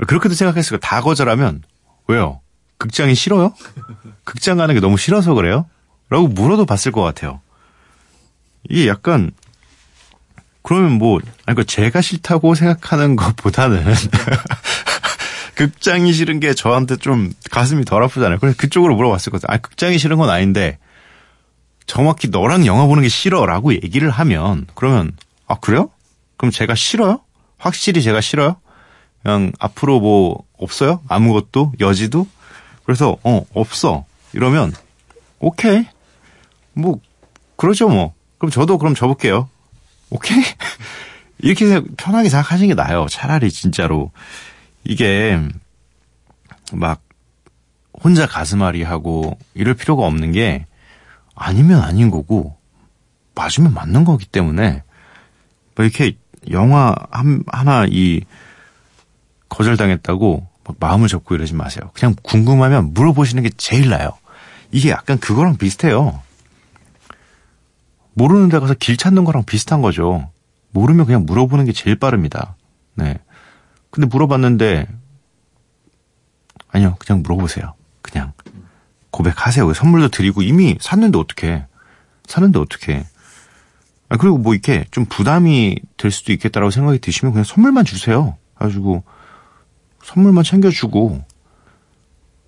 그렇게도 0.07 0.33
생각했을 0.35 0.71
거예요. 0.71 0.79
다 0.79 1.01
거절하면, 1.01 1.63
왜요? 2.07 2.39
극장이 2.77 3.13
싫어요? 3.15 3.53
극장 4.23 4.57
가는 4.57 4.73
게 4.73 4.81
너무 4.81 4.97
싫어서 4.97 5.33
그래요? 5.33 5.65
라고 6.09 6.27
물어도 6.27 6.65
봤을 6.65 6.91
것 6.91 7.01
같아요. 7.01 7.41
이게 8.69 8.87
약간, 8.87 9.31
그러면 10.61 10.93
뭐, 10.93 11.19
아니, 11.45 11.55
그 11.55 11.65
제가 11.65 12.01
싫다고 12.01 12.55
생각하는 12.55 13.15
것보다는, 13.15 13.83
극장이 15.55 16.11
싫은 16.11 16.39
게 16.39 16.53
저한테 16.53 16.97
좀 16.97 17.31
가슴이 17.51 17.85
덜 17.85 18.03
아프잖아요. 18.03 18.39
그래서 18.39 18.57
그쪽으로 18.57 18.95
물어봤을 18.95 19.31
거예요. 19.31 19.41
아, 19.47 19.57
극장이 19.57 19.97
싫은 19.97 20.17
건 20.17 20.29
아닌데, 20.29 20.79
정확히 21.85 22.29
너랑 22.29 22.65
영화 22.65 22.87
보는 22.87 23.03
게 23.03 23.09
싫어 23.09 23.45
라고 23.45 23.73
얘기를 23.73 24.09
하면, 24.09 24.65
그러면, 24.73 25.11
아, 25.47 25.55
그래요? 25.55 25.91
그럼 26.37 26.51
제가 26.51 26.75
싫어요? 26.75 27.21
확실히 27.57 28.01
제가 28.01 28.21
싫어요? 28.21 28.57
그냥 29.21 29.51
앞으로 29.59 29.99
뭐, 29.99 30.43
없어요? 30.57 31.01
아무것도? 31.07 31.73
여지도? 31.79 32.27
그래서, 32.85 33.17
어, 33.23 33.45
없어. 33.53 34.05
이러면, 34.33 34.73
오케이. 35.39 35.85
뭐, 36.73 36.99
그러죠 37.55 37.87
뭐. 37.87 38.14
그럼 38.37 38.51
저도 38.51 38.77
그럼 38.77 38.95
접을게요. 38.95 39.49
오케이? 40.09 40.41
이렇게 41.39 41.81
편하게 41.97 42.29
생각하시는 42.29 42.69
게 42.69 42.73
나아요. 42.75 43.07
차라리 43.09 43.51
진짜로. 43.51 44.11
이게, 44.83 45.39
막, 46.73 47.01
혼자 48.03 48.27
가슴앓이 48.27 48.83
하고, 48.83 49.37
이럴 49.53 49.73
필요가 49.73 50.05
없는 50.05 50.31
게, 50.31 50.65
아니면 51.35 51.81
아닌 51.81 52.11
거고, 52.11 52.55
맞으면 53.33 53.73
맞는 53.73 54.05
거기 54.05 54.25
때문에, 54.25 54.83
뭐 55.75 55.85
이렇게 55.85 56.17
영화 56.51 56.95
한, 57.11 57.43
하나 57.47 57.85
이, 57.89 58.21
거절당했다고 59.49 60.47
막 60.65 60.75
마음을 60.79 61.07
접고 61.07 61.35
이러지 61.35 61.53
마세요. 61.53 61.89
그냥 61.93 62.15
궁금하면 62.23 62.93
물어보시는 62.93 63.43
게 63.43 63.49
제일 63.57 63.89
나아요. 63.89 64.11
이게 64.71 64.89
약간 64.89 65.17
그거랑 65.19 65.57
비슷해요. 65.57 66.21
모르는 68.15 68.49
데 68.49 68.59
가서 68.59 68.73
길 68.73 68.97
찾는 68.97 69.23
거랑 69.25 69.43
비슷한 69.43 69.81
거죠. 69.81 70.31
모르면 70.71 71.05
그냥 71.05 71.25
물어보는 71.25 71.65
게 71.65 71.71
제일 71.73 71.97
빠릅니다. 71.97 72.55
네. 72.95 73.19
근데 73.91 74.07
물어봤는데 74.07 74.87
아니요, 76.69 76.95
그냥 76.99 77.21
물어보세요. 77.21 77.73
그냥 78.01 78.33
고백하세요. 79.11 79.73
선물도 79.73 80.09
드리고 80.09 80.41
이미 80.41 80.77
샀는데 80.81 81.17
어떻게? 81.17 81.65
샀는데 82.25 82.59
어떻게? 82.59 83.05
아, 84.09 84.17
그리고 84.17 84.37
뭐 84.37 84.53
이렇게 84.53 84.85
좀 84.91 85.05
부담이 85.05 85.79
될 85.97 86.11
수도 86.11 86.31
있겠다라고 86.33 86.71
생각이 86.71 86.99
드시면 86.99 87.33
그냥 87.33 87.43
선물만 87.43 87.85
주세요. 87.85 88.37
가지고 88.55 89.03
선물만 90.03 90.43
챙겨주고. 90.43 91.23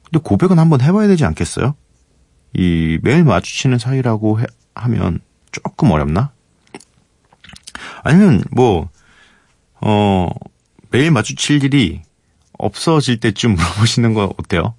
근데 0.05 0.19
고백은 0.23 0.59
한번 0.59 0.81
해봐야 0.81 1.07
되지 1.07 1.25
않겠어요? 1.25 1.75
이 2.53 2.99
매일 3.01 3.23
마주치는 3.23 3.77
사이라고 3.77 4.39
해- 4.41 4.45
하면 4.75 5.19
조금 5.63 5.91
어렵나? 5.91 6.31
아니면 8.03 8.43
뭐 8.51 8.89
어, 9.81 10.29
매일 10.89 11.11
마주칠 11.11 11.63
일이 11.63 12.01
없어질 12.57 13.19
때쯤 13.19 13.53
물어보시는 13.55 14.13
거 14.13 14.33
어때요? 14.37 14.73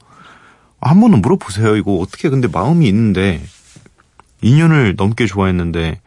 한 0.81 1.01
번은 1.01 1.21
물어보세요. 1.23 1.77
이거 1.77 1.97
어떻게 1.97 2.29
근데 2.29 2.49
마음이 2.49 2.87
있는데 2.89 3.43
2년을 4.43 4.95
넘게 4.97 5.27
좋아했는데 5.27 6.01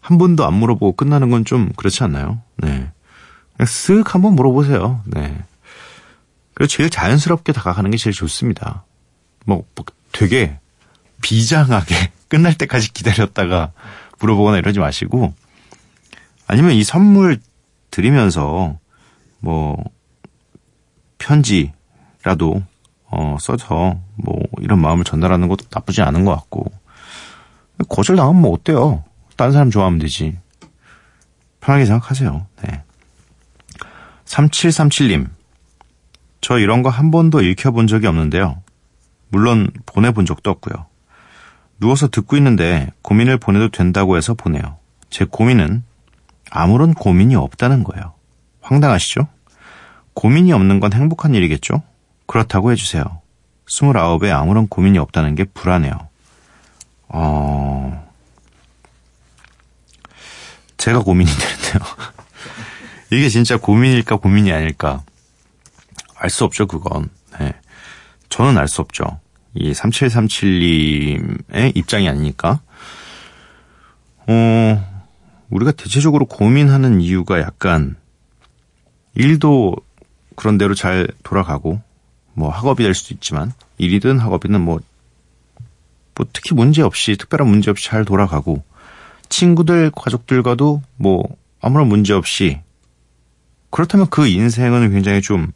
한 0.00 0.18
번도 0.18 0.44
안 0.46 0.54
물어보고 0.54 0.96
끝나는 0.96 1.30
건 1.30 1.44
좀 1.44 1.70
그렇지 1.76 2.02
않나요? 2.04 2.42
네. 2.56 2.68
그냥 3.56 3.66
쓱 3.66 4.08
한번 4.08 4.34
물어보세요. 4.34 5.02
네. 5.06 5.44
그리고 6.54 6.68
제일 6.68 6.90
자연스럽게 6.90 7.52
다가가는 7.52 7.90
게 7.90 7.96
제일 7.96 8.14
좋습니다. 8.14 8.84
뭐, 9.46 9.64
뭐 9.76 9.84
되게 10.12 10.58
비장하게 11.22 12.12
끝날 12.28 12.54
때까지 12.54 12.92
기다렸다가 12.92 13.72
물어보거나 14.20 14.58
이러지 14.58 14.78
마시고 14.78 15.34
아니면 16.46 16.72
이 16.72 16.84
선물 16.84 17.40
드리면서 17.90 18.78
뭐 19.40 19.82
편지라도 21.18 22.62
어 23.10 23.36
써서 23.40 23.98
뭐 24.16 24.36
이런 24.60 24.80
마음을 24.80 25.04
전달하는 25.04 25.48
것도 25.48 25.66
나쁘지 25.70 26.02
않은 26.02 26.24
것 26.24 26.34
같고 26.34 26.66
거절 27.88 28.16
당하면 28.16 28.42
뭐 28.42 28.52
어때요? 28.52 29.04
딴 29.36 29.52
사람 29.52 29.70
좋아하면 29.70 29.98
되지. 30.00 30.36
편하게 31.60 31.86
생각하세요. 31.86 32.46
네. 32.62 32.82
3737님. 34.24 35.28
저 36.40 36.58
이런 36.58 36.82
거 36.82 36.88
한 36.88 37.10
번도 37.10 37.40
읽혀본 37.42 37.86
적이 37.86 38.08
없는데요. 38.08 38.62
물론 39.28 39.70
보내본 39.86 40.26
적도 40.26 40.50
없고요. 40.50 40.86
누워서 41.80 42.08
듣고 42.08 42.36
있는데 42.36 42.90
고민을 43.02 43.38
보내도 43.38 43.68
된다고 43.70 44.16
해서 44.16 44.34
보내요. 44.34 44.78
제 45.10 45.24
고민은 45.24 45.84
아무런 46.50 46.94
고민이 46.94 47.36
없다는 47.36 47.84
거예요. 47.84 48.14
황당하시죠? 48.60 49.28
고민이 50.14 50.52
없는 50.52 50.80
건 50.80 50.92
행복한 50.92 51.34
일이겠죠? 51.34 51.82
그렇다고 52.26 52.72
해주세요. 52.72 53.04
29에 53.68 54.30
아무런 54.30 54.66
고민이 54.66 54.98
없다는 54.98 55.34
게 55.34 55.44
불안해요. 55.44 55.92
어, 57.08 58.08
제가 60.76 61.00
고민이 61.00 61.30
되는데요. 61.38 61.96
이게 63.12 63.28
진짜 63.28 63.56
고민일까 63.56 64.16
고민이 64.16 64.52
아닐까. 64.52 65.02
알 66.16 66.30
수 66.30 66.44
없죠, 66.44 66.66
그건. 66.66 67.08
네. 67.38 67.54
저는 68.28 68.58
알 68.58 68.68
수 68.68 68.80
없죠. 68.82 69.20
이 69.58 69.72
3737님의 69.72 71.76
입장이 71.76 72.08
아니니까. 72.08 72.60
어, 74.28 75.04
우리가 75.50 75.72
대체적으로 75.72 76.26
고민하는 76.26 77.00
이유가 77.00 77.40
약간 77.40 77.96
일도 79.14 79.74
그런 80.36 80.58
대로 80.58 80.74
잘 80.74 81.08
돌아가고 81.24 81.80
뭐 82.34 82.50
학업이 82.50 82.84
될 82.84 82.94
수도 82.94 83.14
있지만 83.14 83.52
일이든 83.78 84.20
학업이든 84.20 84.60
뭐, 84.60 84.78
뭐 86.14 86.26
특히 86.32 86.54
문제 86.54 86.82
없이 86.82 87.16
특별한 87.16 87.48
문제 87.48 87.70
없이 87.70 87.88
잘 87.88 88.04
돌아가고 88.04 88.62
친구들 89.28 89.90
가족들과도 89.90 90.82
뭐 90.96 91.24
아무런 91.60 91.88
문제 91.88 92.12
없이 92.12 92.60
그렇다면 93.70 94.06
그 94.10 94.28
인생은 94.28 94.92
굉장히 94.92 95.20
좀 95.20 95.50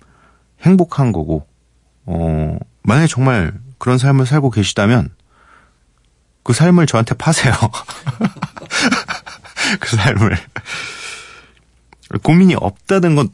행복한 0.62 1.12
거고 1.12 1.46
어 2.04 2.58
만약에 2.82 3.06
정말 3.06 3.52
그런 3.82 3.98
삶을 3.98 4.26
살고 4.26 4.50
계시다면 4.50 5.08
그 6.44 6.52
삶을 6.52 6.86
저한테 6.86 7.16
파세요. 7.16 7.52
그 9.80 9.96
삶을 9.96 10.36
고민이 12.22 12.54
없다는 12.54 13.16
건 13.16 13.28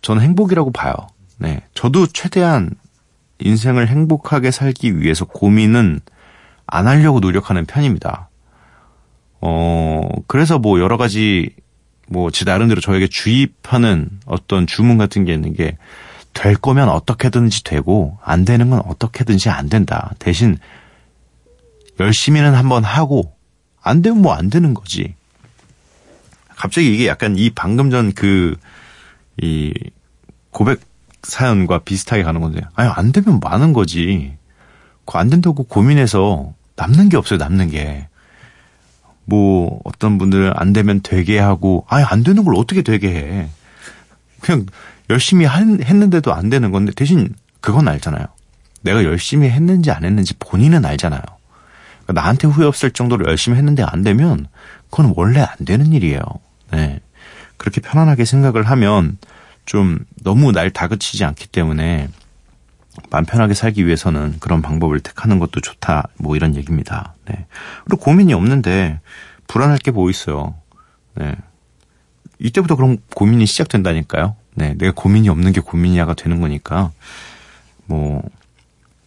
저는 0.00 0.22
행복이라고 0.22 0.72
봐요. 0.72 0.94
네, 1.36 1.62
저도 1.74 2.06
최대한 2.06 2.70
인생을 3.40 3.88
행복하게 3.88 4.50
살기 4.50 5.00
위해서 5.00 5.26
고민은 5.26 6.00
안 6.66 6.88
하려고 6.88 7.20
노력하는 7.20 7.66
편입니다. 7.66 8.30
어, 9.42 10.08
그래서 10.26 10.58
뭐 10.58 10.80
여러 10.80 10.96
가지 10.96 11.54
뭐 12.08 12.30
제 12.30 12.46
나름대로 12.46 12.80
저에게 12.80 13.06
주입하는 13.06 14.08
어떤 14.24 14.66
주문 14.66 14.96
같은 14.96 15.26
게 15.26 15.34
있는 15.34 15.52
게 15.52 15.76
될 16.32 16.54
거면 16.54 16.88
어떻게든지 16.88 17.64
되고 17.64 18.18
안 18.22 18.44
되는 18.44 18.70
건 18.70 18.80
어떻게든지 18.86 19.48
안 19.50 19.68
된다. 19.68 20.12
대신 20.18 20.58
열심히는 21.98 22.54
한번 22.54 22.84
하고 22.84 23.34
안 23.82 24.02
되면 24.02 24.22
뭐 24.22 24.34
안 24.34 24.50
되는 24.50 24.74
거지. 24.74 25.14
갑자기 26.56 26.94
이게 26.94 27.06
약간 27.06 27.36
이 27.36 27.50
방금 27.50 27.90
전 27.90 28.12
그 28.12 28.56
이 29.42 29.72
고백 30.50 30.80
사연과 31.22 31.80
비슷하게 31.80 32.22
가는 32.22 32.40
건데 32.40 32.60
아니 32.74 32.90
안 32.90 33.12
되면 33.12 33.40
많은 33.40 33.72
거지. 33.72 34.36
그거 35.06 35.18
안 35.18 35.30
된다고 35.30 35.64
고민해서 35.64 36.52
남는 36.76 37.08
게 37.08 37.16
없어요. 37.16 37.38
남는 37.38 37.70
게. 37.70 38.08
뭐 39.24 39.80
어떤 39.84 40.18
분들은 40.18 40.52
안 40.56 40.72
되면 40.72 41.00
되게 41.02 41.38
하고 41.38 41.86
아예 41.88 42.04
안 42.04 42.22
되는 42.22 42.44
걸 42.44 42.54
어떻게 42.56 42.82
되게 42.82 43.08
해. 43.14 43.48
그냥 44.40 44.66
열심히 45.10 45.44
한- 45.44 45.82
했는데도 45.82 46.32
안 46.32 46.48
되는 46.50 46.70
건데 46.70 46.92
대신 46.94 47.34
그건 47.60 47.88
알잖아요. 47.88 48.24
내가 48.82 49.04
열심히 49.04 49.50
했는지 49.50 49.90
안 49.90 50.04
했는지 50.04 50.34
본인은 50.38 50.84
알잖아요. 50.86 51.20
그러니까 52.04 52.12
나한테 52.22 52.48
후회 52.48 52.64
없을 52.66 52.90
정도로 52.92 53.26
열심히 53.26 53.58
했는데 53.58 53.82
안 53.82 54.02
되면 54.02 54.46
그건 54.88 55.12
원래 55.16 55.40
안 55.40 55.64
되는 55.66 55.92
일이에요. 55.92 56.20
네. 56.72 57.00
그렇게 57.56 57.80
편안하게 57.80 58.24
생각을 58.24 58.62
하면 58.70 59.18
좀 59.66 59.98
너무 60.22 60.52
날 60.52 60.70
다그치지 60.70 61.24
않기 61.24 61.48
때문에 61.48 62.08
마음 63.10 63.24
편하게 63.24 63.54
살기 63.54 63.86
위해서는 63.86 64.36
그런 64.40 64.62
방법을 64.62 65.00
택하는 65.00 65.38
것도 65.38 65.60
좋다. 65.60 66.08
뭐 66.18 66.36
이런 66.36 66.54
얘기입니다. 66.56 67.14
네. 67.26 67.46
그리고 67.84 67.98
고민이 68.02 68.32
없는데 68.32 69.00
불안할 69.46 69.78
게 69.78 69.90
뭐 69.90 70.08
있어요. 70.08 70.54
네. 71.16 71.34
이때부터 72.38 72.76
그럼 72.76 72.96
고민이 73.14 73.44
시작된다니까요. 73.46 74.36
네. 74.54 74.74
내가 74.74 74.92
고민이 74.94 75.28
없는 75.28 75.52
게 75.52 75.60
고민이야가 75.60 76.14
되는 76.14 76.40
거니까 76.40 76.90
뭐 77.86 78.22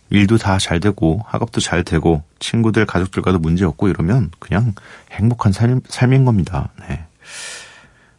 일도 0.09 0.37
다 0.37 0.57
잘 0.59 0.79
되고 0.79 1.21
학업도 1.25 1.59
잘 1.59 1.83
되고 1.83 2.23
친구들 2.39 2.85
가족들과도 2.85 3.39
문제 3.39 3.65
없고 3.65 3.87
이러면 3.87 4.29
그냥 4.39 4.73
행복한 5.11 5.51
삶, 5.51 5.81
삶인 5.87 6.23
겁니다. 6.25 6.69
네. 6.87 7.05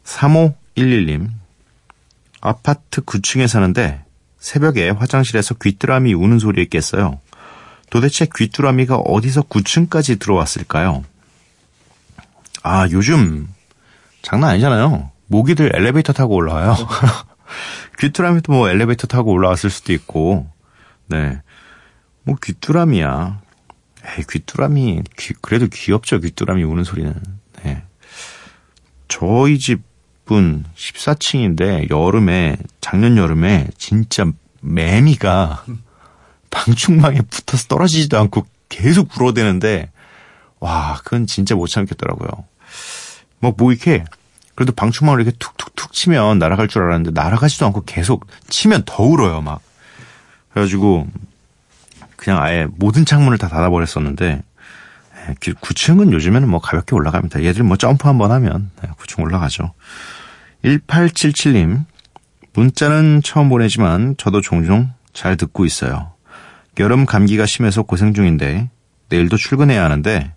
3511님 0.05 1.31
아파트 2.41 3.01
9층에 3.01 3.47
사는데 3.47 4.05
새벽에 4.39 4.91
화장실에서 4.91 5.55
귀뚜라미 5.55 6.15
우는 6.15 6.39
소리에 6.39 6.67
깼어요. 6.67 7.21
도대체 7.91 8.27
귀뚜라미가 8.35 8.97
어디서 8.97 9.43
9층까지 9.43 10.19
들어왔을까요? 10.19 11.05
아, 12.63 12.89
요즘 12.91 13.49
장난 14.21 14.51
아니잖아요. 14.51 15.11
모기들 15.27 15.73
엘리베이터 15.75 16.13
타고 16.13 16.35
올라와요. 16.35 16.77
귀뚜라미도 17.99 18.53
뭐 18.53 18.69
엘리베이터 18.69 19.07
타고 19.07 19.33
올라왔을 19.33 19.71
수도 19.71 19.93
있고, 19.93 20.49
네. 21.07 21.41
뭐 22.25 22.37
귀뚜라미야. 22.43 23.41
에이, 24.19 24.25
귀뚜라미, 24.31 25.03
귀- 25.19 25.35
그래도 25.41 25.67
귀엽죠, 25.69 26.21
귀뚜라미 26.21 26.63
우는 26.65 26.85
소리는. 26.85 27.15
네. 27.63 27.83
저희 29.09 29.59
집은 29.59 30.65
14층인데, 30.75 31.91
여름에, 31.91 32.57
작년 32.81 33.17
여름에, 33.17 33.69
진짜 33.79 34.27
매미가 34.61 35.65
방충망에 36.51 37.21
붙어서 37.31 37.67
떨어지지도 37.69 38.19
않고 38.19 38.47
계속 38.69 39.09
불어대는데, 39.09 39.91
와, 40.61 40.99
그건 41.03 41.27
진짜 41.27 41.55
못 41.55 41.67
참겠더라고요. 41.69 42.29
뭐, 43.39 43.55
뭐, 43.57 43.73
이렇게, 43.73 44.05
그래도 44.55 44.73
방충망을 44.73 45.21
이렇게 45.21 45.37
툭툭툭 45.39 45.93
치면 45.93 46.39
날아갈 46.39 46.69
줄 46.69 46.83
알았는데, 46.83 47.11
날아가지도 47.21 47.67
않고 47.67 47.85
계속 47.85 48.27
치면 48.49 48.83
더 48.87 49.03
울어요, 49.03 49.41
막. 49.41 49.61
그래가지고, 50.51 51.09
그냥 52.17 52.43
아예 52.43 52.67
모든 52.77 53.05
창문을 53.05 53.39
다 53.39 53.49
닫아버렸었는데, 53.49 54.43
네, 55.27 55.35
9층은 55.35 56.13
요즘에는 56.13 56.49
뭐 56.49 56.61
가볍게 56.61 56.95
올라갑니다. 56.95 57.45
얘들 57.45 57.63
뭐 57.63 57.77
점프 57.77 58.07
한번 58.09 58.31
하면 58.31 58.71
네, 58.83 58.89
9층 58.99 59.23
올라가죠. 59.23 59.73
1877님, 60.65 61.85
문자는 62.53 63.23
처음 63.23 63.49
보내지만 63.49 64.17
저도 64.17 64.41
종종 64.41 64.91
잘 65.13 65.37
듣고 65.37 65.65
있어요. 65.65 66.13
여름 66.79 67.07
감기가 67.07 67.47
심해서 67.47 67.83
고생 67.83 68.15
중인데 68.15 68.71
내일도 69.09 69.37
출근해야 69.37 69.85
하는데 69.85 70.33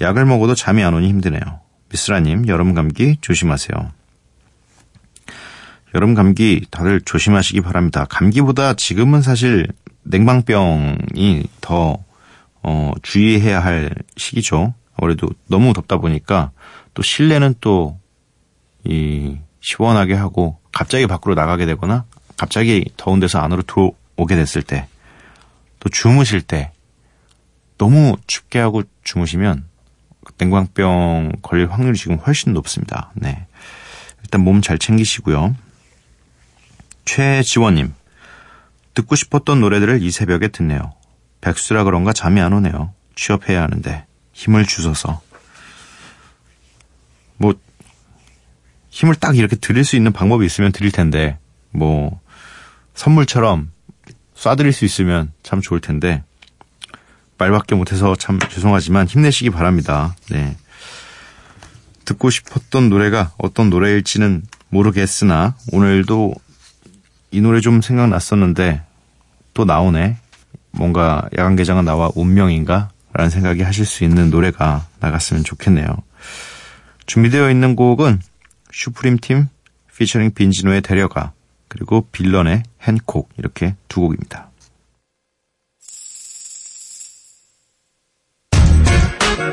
약을 0.00 0.24
먹어도 0.24 0.54
잠이 0.54 0.82
안 0.84 0.94
오니 0.94 1.08
힘드네요. 1.08 1.60
미스라님, 1.90 2.48
여름 2.48 2.74
감기 2.74 3.16
조심하세요. 3.20 3.92
여름 5.94 6.14
감기 6.14 6.66
다들 6.70 7.00
조심하시기 7.00 7.60
바랍니다. 7.62 8.04
감기보다 8.08 8.74
지금은 8.74 9.22
사실 9.22 9.66
냉방병이 10.02 11.44
더 11.60 11.98
어, 12.62 12.92
주의해야 13.02 13.60
할 13.60 13.94
시기죠. 14.16 14.74
아무래도 14.96 15.28
너무 15.48 15.72
덥다 15.72 15.96
보니까 15.98 16.50
또 16.94 17.02
실내는 17.02 17.54
또 17.60 17.98
이 18.84 19.36
시원하게 19.60 20.14
하고 20.14 20.60
갑자기 20.72 21.06
밖으로 21.06 21.34
나가게 21.34 21.66
되거나 21.66 22.04
갑자기 22.36 22.90
더운 22.96 23.18
데서 23.18 23.40
안으로 23.40 23.62
들어오게 23.62 24.36
됐을 24.36 24.62
때 24.62 24.86
또 25.80 25.88
주무실 25.88 26.42
때 26.42 26.72
너무 27.76 28.16
춥게 28.26 28.58
하고 28.58 28.82
주무시면 29.04 29.67
냉방병 30.36 31.32
걸릴 31.42 31.70
확률이 31.70 31.96
지금 31.96 32.16
훨씬 32.16 32.52
높습니다. 32.52 33.10
네. 33.14 33.46
일단 34.22 34.42
몸 34.42 34.60
잘 34.60 34.78
챙기시고요. 34.78 35.54
최지원님, 37.04 37.94
듣고 38.94 39.16
싶었던 39.16 39.60
노래들을 39.60 40.02
이 40.02 40.10
새벽에 40.10 40.48
듣네요. 40.48 40.92
백수라 41.40 41.84
그런가 41.84 42.12
잠이 42.12 42.40
안 42.40 42.52
오네요. 42.52 42.92
취업해야 43.14 43.62
하는데 43.62 44.04
힘을 44.32 44.66
주셔서 44.66 45.20
뭐 47.36 47.54
힘을 48.90 49.14
딱 49.14 49.36
이렇게 49.36 49.56
드릴 49.56 49.84
수 49.84 49.96
있는 49.96 50.12
방법이 50.12 50.44
있으면 50.44 50.72
드릴 50.72 50.92
텐데 50.92 51.38
뭐 51.70 52.20
선물처럼 52.94 53.70
쏴드릴 54.34 54.72
수 54.72 54.84
있으면 54.84 55.32
참 55.42 55.60
좋을 55.60 55.80
텐데 55.80 56.22
말밖에 57.38 57.74
못해서 57.74 58.14
참 58.16 58.38
죄송하지만 58.38 59.06
힘내시기 59.06 59.50
바랍니다. 59.50 60.14
네. 60.30 60.56
듣고 62.04 62.30
싶었던 62.30 62.88
노래가 62.88 63.32
어떤 63.38 63.70
노래일지는 63.70 64.42
모르겠으나 64.70 65.54
오늘도 65.72 66.34
이 67.30 67.40
노래 67.40 67.60
좀 67.60 67.80
생각났었는데 67.80 68.82
또 69.54 69.64
나오네. 69.64 70.16
뭔가 70.70 71.28
야간 71.36 71.56
개장은 71.56 71.84
나와 71.84 72.10
운명인가? 72.14 72.90
라는 73.12 73.30
생각이 73.30 73.62
하실 73.62 73.86
수 73.86 74.04
있는 74.04 74.30
노래가 74.30 74.86
나갔으면 75.00 75.42
좋겠네요. 75.42 75.86
준비되어 77.06 77.50
있는 77.50 77.74
곡은 77.74 78.20
슈프림 78.70 79.18
팀 79.20 79.48
피처링 79.96 80.32
빈지노의 80.34 80.82
데려가 80.82 81.32
그리고 81.66 82.06
빌런의 82.12 82.62
핸콕 82.82 83.30
이렇게 83.36 83.74
두 83.88 84.00
곡입니다. 84.00 84.47
Oh 89.40 89.44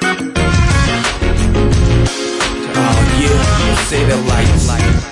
yeah, 3.19 3.67
you 3.67 3.75
say 3.85 4.01
that 4.05 4.19
like, 4.27 4.49
like. 4.67 5.04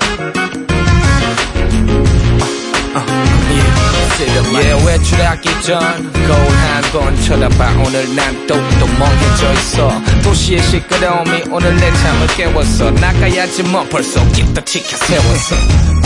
외출하기 4.86 5.50
전 5.63 5.80
거울 6.28 6.56
한 6.58 6.84
번 6.93 7.19
쳐다봐. 7.24 7.72
오늘 7.86 8.15
난 8.15 8.46
똑똑 8.46 8.88
멍해져 9.00 9.54
있어. 9.54 9.91
도시의 10.24 10.62
시끄러움이 10.62 11.43
오늘 11.50 11.76
내 11.78 11.91
잠을 11.91 12.28
깨웠어. 12.38 12.91
나가야지 12.91 13.63
뭐 13.63 13.84
벌써 13.89 14.24
깃도 14.32 14.63
지켜 14.63 14.96
세웠어. 14.98 15.56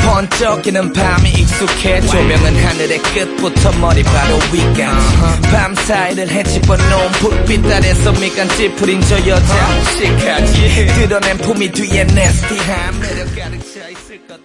번쩍이는 0.06 0.94
밤이 0.94 1.30
익숙해. 1.30 2.00
조명은 2.02 2.66
하늘의 2.66 3.00
끝부터 3.00 3.72
머리 3.80 4.02
바로 4.04 4.36
위까지. 4.54 5.52
밤 5.52 5.76
사이를 5.76 6.30
헤집어 6.30 6.78
놓은 6.78 7.12
불빛 7.13 7.66
아래서 7.70 8.12
미간 8.13 8.48
찌푸린 8.56 9.02
저 9.02 9.18
여자. 9.28 9.82
시카지. 9.98 10.86
드러낸 10.96 11.38
품이 11.40 11.70
뒤에 11.74 12.06
네스티한 12.06 13.00
매력 13.02 13.36
가득 13.36 13.60
차 13.74 13.90
있을 13.90 14.26
것 14.26 14.40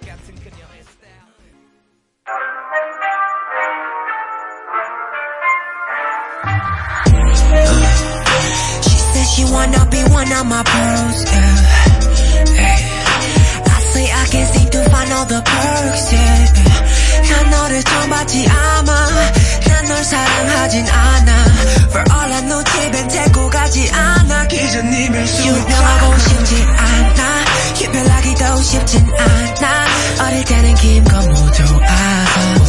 She 9.33 9.45
wanna 9.45 9.87
be 9.91 10.01
one 10.13 10.31
of 10.33 10.47
my 10.47 10.63
pearls, 10.63 11.25
yeah. 11.33 11.57
Hey. 12.61 12.81
I 13.65 13.77
say 13.93 14.05
I 14.13 14.25
can't 14.33 14.49
seem 14.55 14.69
to 14.71 14.81
find 14.91 15.13
all 15.13 15.27
the 15.27 15.41
perks, 15.43 16.13
yeah. 16.13 16.53
난 17.33 17.51
너를 17.51 17.83
처음 17.83 18.11
봤지 18.11 18.47
아마 18.47 18.93
난 19.67 19.85
널 19.89 20.05
사랑하진 20.05 20.87
않아 20.87 21.45
For 21.91 22.05
all 22.13 22.33
I 22.33 22.43
know 22.43 22.63
집엔 22.65 23.09
데리고 23.09 23.49
가지 23.51 23.91
않아 23.91 24.47
기준이면 24.49 25.27
유명하고 25.47 26.19
싶지 26.19 26.63
않아 26.77 27.45
유별나기도 27.81 28.63
쉽진 28.63 29.11
않아 29.19 30.27
어릴 30.27 30.45
때는 30.45 30.75
긴건 30.75 31.33
모두 31.33 31.63
알아 31.81 32.62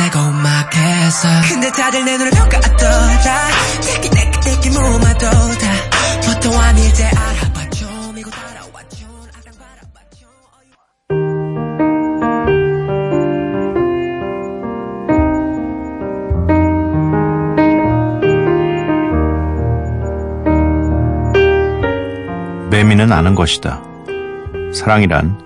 막 0.00 0.74
했어 0.76 1.28
근데 1.48 1.72
다들 1.72 2.04
내 2.04 2.16
눈을 2.16 2.30
평가하더라 2.30 3.48
내기 3.84 4.08
내기 4.10 4.38
내기 4.48 4.70
무마도 4.70 5.28
다 5.28 5.72
보통 6.24 6.56
아닐 6.56 6.92
때 6.92 7.04
알아봐줘 7.04 8.12
미고 8.14 8.30
따라와줘 8.30 9.06
아당 9.36 9.54
바라봐줘 9.58 10.26
매미는 22.70 23.10
아는 23.10 23.34
것이다. 23.34 23.82
사랑이란 24.72 25.40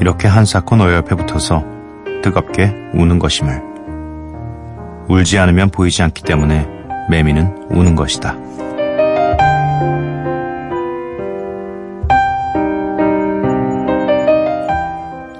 이렇게 0.00 0.26
한사코 0.26 0.74
너 0.74 0.92
옆에 0.92 1.14
붙어서 1.14 1.64
뜨겁게 2.22 2.74
우는 2.92 3.20
것임을. 3.20 3.73
울지 5.08 5.38
않으면 5.38 5.70
보이지 5.70 6.02
않기 6.02 6.22
때문에 6.22 6.66
매미는 7.10 7.68
우는 7.70 7.94
것이다. 7.94 8.36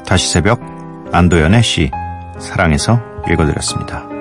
다시 0.07 0.31
새벽 0.31 0.61
안도연의 1.12 1.62
시 1.62 1.90
사랑에서 2.38 3.00
읽어드렸습니다. 3.29 4.13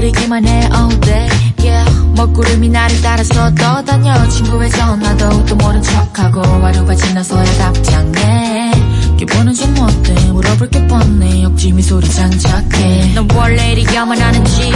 울리기만 0.00 0.46
해 0.46 0.68
all 0.74 1.00
day 1.00 1.28
yeah. 1.58 2.00
먹구름이 2.16 2.70
나를 2.70 3.02
따라서 3.02 3.54
떠다녀. 3.54 4.26
친구의 4.28 4.70
전화도 4.70 5.44
또 5.44 5.56
모른 5.56 5.82
척하고 5.82 6.40
하루가 6.40 6.94
지나서야 6.94 7.44
답장해. 7.58 8.72
기분은 9.18 9.52
좀 9.52 9.78
어때? 9.78 10.14
물어볼 10.30 10.70
게 10.70 10.86
뻔해. 10.86 11.44
억지 11.44 11.72
미소를 11.72 12.08
장착해. 12.08 13.12
넌 13.14 13.28
원래 13.32 13.72
이래야만 13.72 14.18
하는지. 14.18 14.72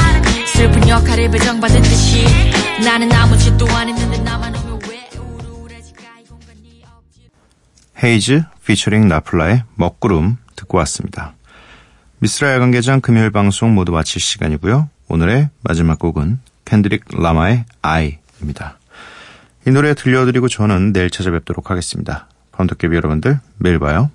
슬픈 0.46 0.86
역할을 0.86 1.30
배정받은 1.30 1.80
듯이. 1.80 2.26
나는 2.84 3.10
아무 3.12 3.38
짓도 3.38 3.66
안 3.68 3.88
했는데 3.88 4.18
나만 4.18 4.54
오면 4.54 4.80
왜 4.90 5.08
우울해질까? 5.18 6.02
이 6.20 6.24
공간이 6.28 6.84
없지. 6.84 7.30
헤이즈 8.02 8.42
피처링 8.66 9.08
라플라의 9.08 9.62
먹구름 9.74 10.36
듣고 10.54 10.76
왔습니다. 10.78 11.32
미스라 12.18 12.52
야간개장 12.52 13.00
금요일 13.00 13.30
방송 13.30 13.74
모두 13.74 13.92
마칠 13.92 14.20
시간이고요. 14.20 14.90
오늘의 15.14 15.48
마지막 15.62 16.00
곡은 16.00 16.40
캔드릭 16.64 17.04
라마의 17.16 17.66
아이입니다. 17.82 18.78
이 19.64 19.70
노래 19.70 19.94
들려드리고 19.94 20.48
저는 20.48 20.92
내일 20.92 21.08
찾아뵙도록 21.08 21.70
하겠습니다. 21.70 22.26
번덕개비 22.50 22.96
여러분들 22.96 23.38
매일 23.58 23.78
봐요. 23.78 24.10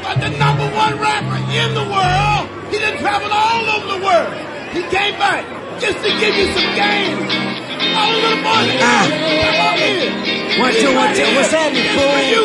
But 0.00 0.20
the 0.20 0.30
number 0.38 0.64
one 0.72 0.96
rapper 0.98 1.36
in 1.52 1.74
the 1.74 1.84
world. 1.84 2.48
He 2.70 2.78
done 2.78 2.96
traveled 2.96 3.30
all 3.30 3.68
over 3.76 3.86
the 3.92 4.00
world. 4.00 4.32
He 4.72 4.80
came 4.88 5.18
back 5.18 5.57
just 5.80 5.98
to 6.04 6.10
give 6.20 6.34
you 6.40 6.46
some 6.56 6.70
game. 6.74 7.16
All 7.98 8.10
the 8.12 8.18
little 8.22 8.42
boys, 8.42 8.78
Ah. 8.82 9.06
come 9.06 9.60
on 9.68 9.78
in. 9.78 10.60
One, 10.60 10.74
two, 10.74 10.92
one, 10.94 11.10
two. 11.14 11.28
What's 11.36 11.52
happening, 11.54 11.88
For 11.94 12.14
you, 12.30 12.42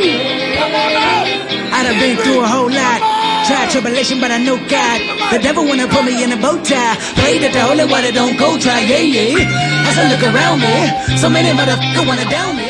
come 0.58 0.74
on 0.74 0.94
out. 0.94 1.26
I 1.74 1.80
done 1.84 1.98
been 2.00 2.18
through 2.18 2.42
a 2.42 2.48
whole 2.48 2.70
lot. 2.70 3.00
Tried 3.48 3.70
tribulation, 3.72 4.22
but 4.22 4.32
I 4.32 4.38
know 4.38 4.58
God. 4.58 5.00
The 5.32 5.40
devil 5.40 5.66
wanna 5.68 5.88
put 5.88 6.06
me 6.06 6.24
in 6.24 6.32
a 6.32 6.38
bow 6.38 6.56
tie. 6.64 6.96
Pray 7.20 7.40
that 7.44 7.52
the 7.52 7.60
holy 7.62 7.86
water 7.86 8.12
don't 8.12 8.38
go 8.38 8.58
dry. 8.58 8.80
Yeah, 8.82 9.04
yeah. 9.04 9.88
As 9.90 9.98
I 9.98 10.04
look 10.12 10.24
around 10.24 10.62
me, 10.62 11.18
so 11.18 11.28
many 11.30 11.50
motherfuckers 11.52 12.06
wanna 12.08 12.26
down 12.30 12.56
me. 12.56 12.70